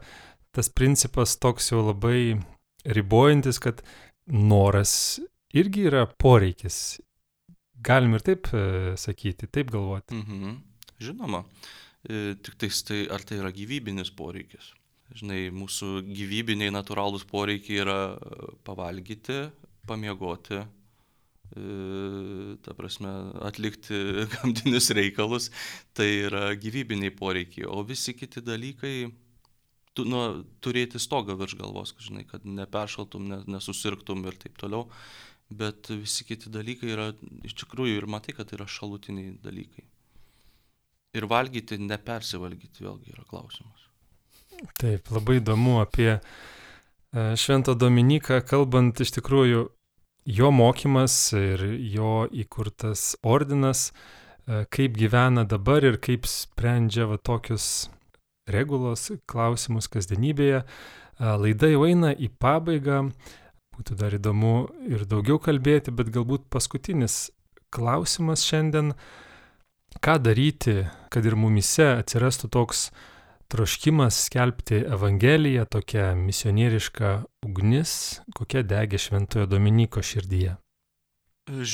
tas 0.54 0.70
principas 0.72 1.37
toks 1.40 1.70
jau 1.72 1.83
labai 1.85 2.37
ribojantis, 2.85 3.59
kad 3.61 3.83
noras 4.26 5.20
irgi 5.54 5.88
yra 5.90 6.07
poreikis. 6.07 7.00
Galim 7.85 8.16
ir 8.16 8.24
taip 8.24 8.48
e, 8.57 8.94
sakyti, 9.00 9.48
taip 9.52 9.72
galvoti. 9.74 10.16
Mhm. 10.16 10.54
Žinoma, 11.04 11.42
e, 12.07 12.37
tik 12.40 12.57
tais 12.61 12.80
tai, 12.87 13.04
ar 13.12 13.24
tai 13.26 13.40
yra 13.42 13.52
gyvybinis 13.52 14.12
poreikis. 14.16 14.72
Žinai, 15.14 15.50
mūsų 15.52 16.00
gyvybiniai 16.09 16.72
natūralūs 16.72 17.26
poreikiai 17.28 17.83
yra 17.85 17.98
e, 18.14 18.48
pavalgyti, 18.64 19.42
pamiegoti, 19.88 20.62
ta 22.64 22.74
prasme, 22.74 23.10
atlikti 23.46 23.98
gamtinius 24.34 24.90
reikalus, 24.96 25.50
tai 25.94 26.08
yra 26.26 26.48
gyvybiniai 26.58 27.14
poreikiai, 27.14 27.68
o 27.70 27.82
visi 27.86 28.16
kiti 28.18 28.42
dalykai, 28.44 28.96
tu, 29.94 30.06
nu, 30.08 30.24
turėti 30.64 31.00
stogą 31.02 31.36
virš 31.38 31.56
galvos, 31.60 31.94
žinai, 32.02 32.26
kad 32.28 32.46
neperšaltum, 32.48 33.28
ne, 33.30 33.40
nesusirgtum 33.56 34.26
ir 34.28 34.38
taip 34.40 34.58
toliau, 34.60 34.88
bet 35.54 35.92
visi 35.92 36.26
kiti 36.26 36.50
dalykai 36.52 36.90
yra, 36.94 37.08
iš 37.46 37.56
tikrųjų, 37.62 38.00
ir 38.00 38.08
matai, 38.10 38.34
kad 38.36 38.50
yra 38.56 38.66
šalutiniai 38.70 39.36
dalykai. 39.44 39.86
Ir 41.14 41.28
valgyti, 41.30 41.78
nepersivalgyti 41.78 42.82
vėlgi 42.82 43.14
yra 43.14 43.22
klausimas. 43.30 43.86
Taip, 44.78 45.10
labai 45.14 45.38
įdomu 45.38 45.78
apie 45.82 46.10
e, 46.14 46.18
Šventą 47.38 47.74
Dominiką, 47.78 48.40
kalbant 48.46 48.98
iš 49.02 49.14
tikrųjų, 49.18 49.68
jo 50.24 50.50
mokymas 50.50 51.14
ir 51.37 51.62
jo 51.92 52.24
įkurtas 52.32 53.14
ordinas, 53.22 53.92
e, 54.48 54.64
kaip 54.72 54.96
gyvena 54.96 55.44
dabar 55.48 55.84
ir 55.84 55.98
kaip 56.00 56.26
sprendžia 56.28 57.08
va 57.10 57.18
tokius 57.18 57.88
regulos 58.48 59.10
klausimus 59.30 59.88
kasdienybėje. 59.92 60.64
E, 60.64 61.24
laida 61.44 61.70
jau 61.72 61.84
eina 61.88 62.14
į 62.16 62.30
pabaigą. 62.40 63.08
Būtų 63.74 63.96
dar 63.98 64.14
įdomu 64.14 64.68
ir 64.87 65.02
daugiau 65.10 65.40
kalbėti, 65.42 65.90
bet 65.90 66.12
galbūt 66.14 66.46
paskutinis 66.52 67.30
klausimas 67.74 68.44
šiandien. 68.46 68.92
Ką 70.02 70.18
daryti, 70.22 70.84
kad 71.10 71.26
ir 71.26 71.37
mumise 71.38 71.87
atsirastų 71.98 72.50
toks 72.54 72.88
troškimas 73.52 74.18
skelbti 74.26 74.83
Evangeliją, 74.96 75.66
tokia 75.70 76.12
misionieriška 76.18 77.14
ugnis, 77.46 78.20
kokia 78.37 78.64
degė 78.66 79.00
Šventojo 79.00 79.46
Dominiko 79.50 80.02
širdyje? 80.04 80.57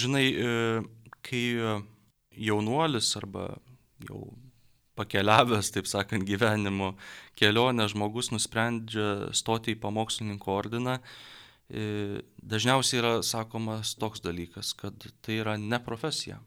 Žinai, 0.01 0.27
e, 0.29 0.55
kai 1.27 1.43
jaunuolis 2.51 3.11
arba 3.21 3.49
jau 4.09 4.31
pakeliavęs, 4.99 5.71
taip 5.73 5.87
sakant, 5.89 6.27
gyvenimo 6.29 6.95
kelionę 7.39 7.87
žmogus 7.89 8.33
nusprendžia 8.35 9.31
stoti 9.37 9.77
į 9.77 9.81
pamokslininko 9.81 10.57
ordiną, 10.59 10.99
E, 11.71 12.23
dažniausiai 12.43 12.99
yra 12.99 13.11
sakomas 13.23 13.95
toks 13.99 14.25
dalykas, 14.25 14.73
kad 14.75 15.07
tai 15.23 15.39
yra 15.39 15.55
ne 15.59 15.79
profesija. 15.83 16.41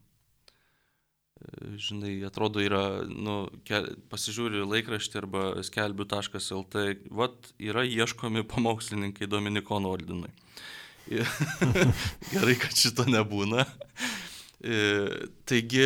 Žinai, 1.75 2.13
atrodo 2.27 2.61
yra, 2.63 3.03
nu, 3.09 3.47
pasižiūri 4.11 4.61
laikraštį 4.63 5.19
arba 5.19 5.43
skelbiu.lt, 5.65 6.83
vat 7.11 7.49
yra 7.59 7.83
ieškomi 7.83 8.45
pamokslininkai 8.47 9.27
Dominikonų 9.31 9.91
ordinui. 9.91 10.31
Gerai, 12.33 12.55
kad 12.61 12.77
šito 12.79 13.07
nebūna. 13.09 13.65
Taigi, 15.49 15.83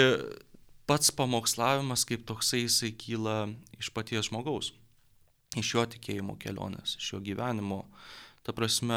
pats 0.90 1.10
pamokslavimas 1.16 2.06
kaip 2.08 2.28
toksai 2.30 2.68
jisai 2.68 2.92
kyla 3.00 3.40
iš 3.80 3.90
paties 3.96 4.30
žmogaus, 4.30 4.76
iš 5.58 5.74
jo 5.74 5.88
tikėjimo 5.96 6.38
kelionės, 6.44 7.00
iš 7.02 7.16
jo 7.16 7.24
gyvenimo 7.24 7.86
Ta 8.48 8.54
prasme, 8.56 8.96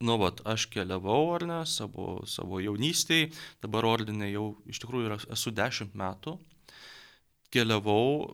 nu, 0.00 0.16
vat, 0.20 0.40
aš 0.48 0.66
keliavau, 0.72 1.34
ar 1.34 1.44
ne, 1.48 1.60
savo, 1.68 2.20
savo 2.28 2.60
jaunystėje, 2.62 3.30
dabar 3.60 3.84
ordinė 3.88 4.30
jau 4.30 4.46
iš 4.70 4.80
tikrųjų 4.82 5.18
esu 5.36 5.52
dešimt 5.52 5.96
metų, 6.00 6.38
keliavau, 7.52 8.30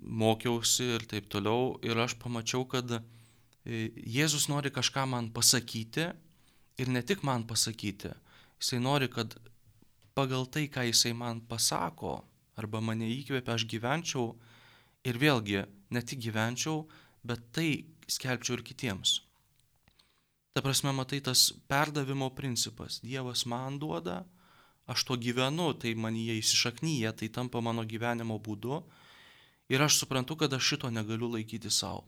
mokiausi 0.00 0.86
ir 0.96 1.06
taip 1.10 1.30
toliau 1.32 1.78
ir 1.86 1.98
aš 1.98 2.14
pamačiau, 2.20 2.66
kad 2.68 2.92
e, 2.94 3.00
Jėzus 3.90 4.46
nori 4.52 4.70
kažką 4.70 5.06
man 5.10 5.30
pasakyti 5.34 6.10
ir 6.80 6.92
ne 6.92 7.02
tik 7.02 7.24
man 7.26 7.46
pasakyti, 7.48 8.12
jisai 8.60 8.80
nori, 8.84 9.08
kad 9.10 9.34
pagal 10.14 10.46
tai, 10.46 10.68
ką 10.68 10.84
jisai 10.90 11.14
man 11.16 11.40
pasako 11.48 12.20
arba 12.60 12.82
mane 12.84 13.08
įkvėpia, 13.08 13.56
aš 13.56 13.64
gyvenčiau 13.66 14.34
ir 15.08 15.18
vėlgi 15.18 15.64
ne 15.90 16.04
tik 16.04 16.20
gyvenčiau, 16.22 16.84
bet 17.24 17.50
tai, 17.56 17.70
skelbčiau 18.10 18.58
ir 18.58 18.64
kitiems. 18.66 19.20
Ta 20.52 20.62
prasme, 20.62 20.90
matai, 20.92 21.20
tas 21.22 21.52
perdavimo 21.70 22.30
principas. 22.34 22.98
Dievas 23.04 23.44
man 23.46 23.78
duoda, 23.78 24.24
aš 24.90 25.04
to 25.06 25.14
gyvenu, 25.14 25.70
tai 25.78 25.94
man 25.94 26.16
jie 26.18 26.40
įsišaknyja, 26.40 27.12
tai 27.14 27.28
tampa 27.30 27.62
mano 27.62 27.84
gyvenimo 27.86 28.38
būdu. 28.42 28.80
Ir 29.70 29.84
aš 29.86 30.00
suprantu, 30.02 30.34
kad 30.40 30.52
aš 30.52 30.72
šito 30.72 30.90
negaliu 30.90 31.30
laikyti 31.30 31.70
savo. 31.70 32.02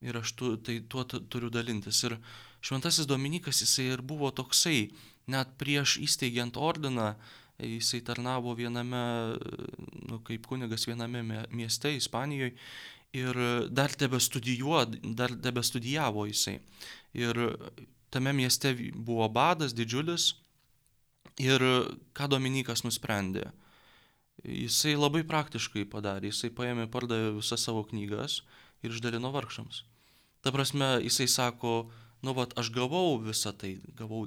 Ir 0.00 0.16
aš 0.22 0.32
tu, 0.32 0.54
tai 0.56 0.78
tuo 0.88 1.04
turiu 1.04 1.52
dalintis. 1.52 2.00
Ir 2.08 2.16
šventasis 2.64 3.06
Dominikas, 3.06 3.60
jisai 3.60 3.90
ir 3.92 4.00
buvo 4.00 4.32
toksai, 4.32 4.88
net 5.28 5.52
prieš 5.60 5.98
įsteigiant 6.00 6.56
ordiną, 6.56 7.12
jisai 7.60 8.00
tarnavo 8.00 8.56
viename, 8.56 9.04
nu, 10.08 10.22
kaip 10.24 10.48
kunigas 10.48 10.88
viename 10.88 11.44
mieste 11.52 11.92
Ispanijoje 11.92 12.56
ir 13.12 13.36
dar 13.70 13.92
tebe 13.92 14.20
studijuo, 14.20 14.84
dar 15.14 15.34
tebe 15.42 15.62
studijavo 15.62 16.26
jisai. 16.26 16.58
Ir 17.14 17.38
tame 18.10 18.32
mieste 18.32 18.72
buvo 18.94 19.28
badas 19.28 19.74
didžiulis 19.76 20.32
ir 21.40 21.64
ką 22.16 22.28
Dominikas 22.32 22.84
nusprendė. 22.84 23.50
Jisai 24.42 24.96
labai 24.96 25.22
praktiškai 25.28 25.84
padarė, 25.92 26.32
jisai 26.32 26.50
paėmė, 26.50 26.88
pardavė 26.90 27.36
visas 27.36 27.62
savo 27.62 27.84
knygas 27.86 28.40
ir 28.82 28.90
išdalino 28.90 29.30
vargšams. 29.32 29.84
Ta 30.42 30.50
prasme, 30.50 30.96
jisai 31.04 31.28
sako, 31.30 31.92
nu 32.26 32.34
vat, 32.34 32.56
aš 32.58 32.72
gavau 32.74 33.20
visą 33.22 33.54
tai, 33.54 33.76
gavau 33.98 34.26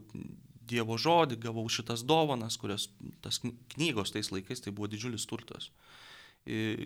Dievo 0.66 0.96
žodį, 0.98 1.36
gavau 1.44 1.68
šitas 1.70 2.02
dovanas, 2.10 2.56
kurias 2.58 2.88
tas 3.22 3.38
knygos 3.76 4.10
tais 4.16 4.32
laikais 4.34 4.64
tai 4.66 4.72
buvo 4.74 4.88
didžiulis 4.90 5.28
turtas. 5.30 5.68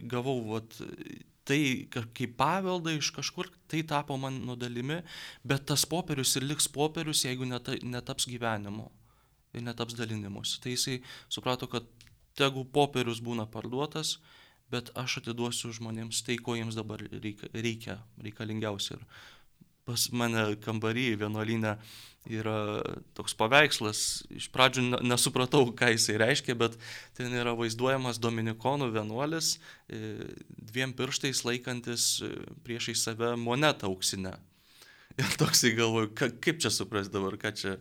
Gavau 0.10 0.39
vat, 0.54 0.78
tai 1.43 1.89
kaip 1.91 2.36
paveldą 2.39 2.93
iš 2.95 3.12
kažkur, 3.15 3.50
tai 3.67 3.82
tapo 3.88 4.15
mano 4.22 4.56
dalimi, 4.60 5.02
bet 5.43 5.65
tas 5.72 5.86
popierius 5.89 6.36
ir 6.39 6.45
liks 6.48 6.69
popierius, 6.72 7.26
jeigu 7.26 7.48
neta, 7.50 7.76
netaps 7.84 8.30
gyvenimu 8.30 8.88
ir 9.54 9.65
netaps 9.65 9.98
dalinimus. 9.98 10.60
Tai 10.63 10.76
jisai 10.76 11.00
suprato, 11.28 11.67
kad 11.67 11.88
tegu 12.38 12.63
popierius 12.63 13.19
būna 13.26 13.48
parduotas, 13.52 14.17
bet 14.69 14.91
aš 15.00 15.19
atiduosiu 15.24 15.74
žmonėms 15.74 16.22
tai, 16.26 16.38
ko 16.38 16.56
jiems 16.56 16.78
dabar 16.78 17.02
reikia, 17.02 17.50
reikia 17.56 17.98
reikalingiausia. 18.22 19.00
Ir 19.00 19.08
pas 19.89 20.06
mane 20.13 20.54
kambarį 20.62 21.15
vienuolinę 21.23 21.80
yra 22.30 22.84
toks 23.17 23.34
paveikslas, 23.39 24.02
iš 24.36 24.49
pradžių 24.54 25.02
nesupratau, 25.08 25.63
ką 25.73 25.93
jisai 25.95 26.19
reiškia, 26.21 26.56
bet 26.60 26.75
ten 27.17 27.34
yra 27.34 27.56
vaizduojamas 27.58 28.19
Dominikonų 28.21 28.91
vienuolis, 28.93 29.56
e, 29.89 30.30
dviem 30.69 30.93
pirštais 30.93 31.41
laikantis 31.47 32.19
e, 32.21 32.34
priešai 32.67 32.95
save 32.99 33.34
monetą 33.39 33.89
auksinę. 33.89 34.36
Ir 35.20 35.32
toksai 35.41 35.74
galvoju, 35.76 36.12
ka, 36.16 36.30
kaip 36.41 36.60
čia 36.62 36.72
supras 36.72 37.10
dabar, 37.12 37.36
ką 37.41 37.51
čia, 37.57 37.74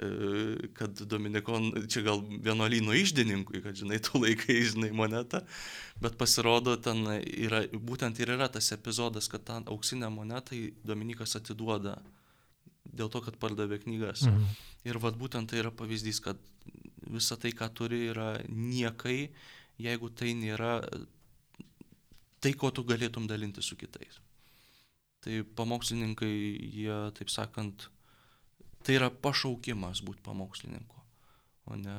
e, 0.00 0.70
kad 0.74 1.02
Dominikon, 1.10 1.86
čia 1.92 2.02
gal 2.06 2.22
vienuolyno 2.24 2.96
išdininkui, 2.96 3.60
kad 3.62 3.76
žinai, 3.78 4.00
tu 4.02 4.18
laikai, 4.22 4.56
žinai, 4.72 4.90
monetą, 4.96 5.42
bet 6.02 6.16
pasirodo, 6.20 6.74
ten 6.82 7.04
yra, 7.20 7.62
būtent 7.70 8.18
ir 8.22 8.34
yra 8.34 8.48
tas 8.50 8.72
epizodas, 8.74 9.28
kad 9.30 9.44
tą 9.46 9.60
auksinę 9.70 10.10
monetą 10.10 10.58
Dominikas 10.86 11.36
atiduoda 11.38 11.98
dėl 12.90 13.10
to, 13.12 13.20
kad 13.22 13.36
pardavė 13.38 13.78
knygas. 13.84 14.24
Mhm. 14.26 14.48
Ir 14.88 14.98
vad 15.02 15.18
būtent 15.20 15.52
tai 15.52 15.60
yra 15.60 15.70
pavyzdys, 15.70 16.22
kad 16.24 16.40
visa 17.10 17.36
tai, 17.36 17.52
ką 17.56 17.68
turi, 17.76 18.06
yra 18.10 18.32
niekai, 18.48 19.30
jeigu 19.80 20.10
tai 20.16 20.32
nėra 20.38 20.80
tai, 22.40 22.54
ko 22.56 22.72
tu 22.72 22.84
galėtum 22.88 23.28
dalinti 23.28 23.62
su 23.62 23.76
kitais. 23.76 24.18
Tai 25.20 25.42
pamokslininkai, 25.58 26.32
jie, 26.72 26.94
taip 27.18 27.28
sakant, 27.32 27.88
tai 28.86 28.96
yra 28.96 29.10
pašaukimas 29.10 30.00
būti 30.06 30.22
pamokslininku. 30.24 30.96
o 31.70 31.76
ne 31.78 31.94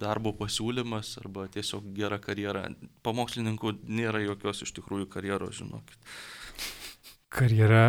darbo 0.00 0.34
pasiūlymas 0.36 1.14
arba 1.22 1.46
tiesiog 1.48 1.86
gera 1.96 2.18
karjera. 2.20 2.66
Pamokslininkų 3.06 3.70
nėra 3.88 4.20
jokios 4.20 4.60
iš 4.66 4.74
tikrųjų 4.76 5.06
karjeros, 5.08 5.62
žinokit. 5.62 5.96
Karjera 7.32 7.84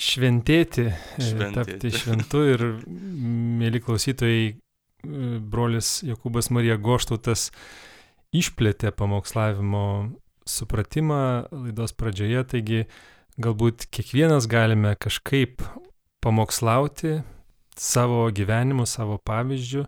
šventėti, 0.00 0.86
Šventėti. 1.18 1.54
tapti 1.58 1.90
šventu 1.92 2.44
ir, 2.54 2.64
mėly 3.60 3.82
klausytojai, 3.84 4.54
brolis 5.52 5.98
Jokūbas 6.06 6.48
Marija 6.54 6.78
Goštautas 6.80 7.50
išplėtė 8.34 8.94
pamokslavimo 8.96 9.84
supratimą 10.48 11.20
laidos 11.52 11.92
pradžioje, 11.92 12.46
taigi 12.54 12.80
galbūt 13.40 13.88
kiekvienas 13.94 14.46
galime 14.50 14.94
kažkaip 15.00 15.62
pamokslauti 16.24 17.20
savo 17.76 18.28
gyvenimu, 18.30 18.86
savo 18.86 19.18
pavyzdžiu, 19.18 19.84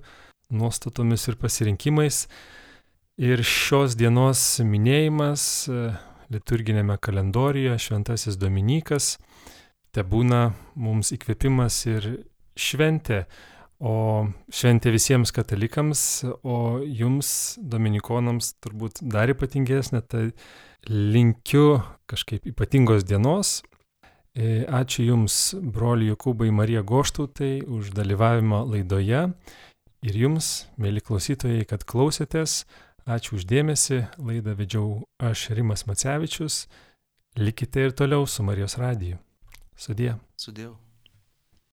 nuostatomis 0.51 1.29
ir 1.31 1.39
pasirinkimais. 1.41 2.27
Ir 3.17 3.41
šios 3.47 3.95
dienos 3.97 4.41
minėjimas 4.61 5.43
e, 5.73 5.85
liturginėme 6.35 6.99
kalendorijoje, 7.01 7.79
Šventasis 7.87 8.37
Dominikas, 8.37 9.15
te 9.95 10.05
būna 10.05 10.51
mums 10.75 11.15
įkvėpimas 11.17 11.79
ir 11.89 12.11
šventė, 12.61 13.25
o 13.81 14.27
šventė 14.53 14.93
visiems 14.95 15.33
katalikams, 15.37 16.03
o 16.43 16.81
jums, 16.83 17.31
dominikonams, 17.61 18.55
turbūt 18.65 19.03
dar 19.05 19.33
ypatingesnė, 19.33 20.03
tai 20.09 20.25
linkiu 20.89 21.83
kažkaip 22.11 22.47
ypatingos 22.53 23.05
dienos. 23.05 23.61
E, 24.37 24.67
ačiū 24.69 25.07
Jums, 25.07 25.55
broli 25.57 26.11
Jokūbai 26.11 26.51
Marija 26.53 26.83
Goštautai, 26.85 27.63
už 27.65 27.95
dalyvavimą 27.97 28.67
laidoje 28.69 29.23
ir 30.05 30.19
Jums, 30.21 30.67
mėly 30.77 31.01
klausytojai, 31.01 31.65
kad 31.69 31.89
klausėtės. 31.89 32.67
Ačiū 33.07 33.39
uždėmesi, 33.39 34.03
laidą 34.19 34.57
vedžiau 34.59 35.05
aš 35.23 35.49
Rimas 35.57 35.87
Macevičius. 35.89 36.67
Likite 37.39 37.87
ir 37.87 37.95
toliau 37.97 38.27
su 38.27 38.45
Marijos 38.45 38.77
radiju. 38.83 39.21
Sudie. 39.77 40.17
Sudėjau. 40.41 40.75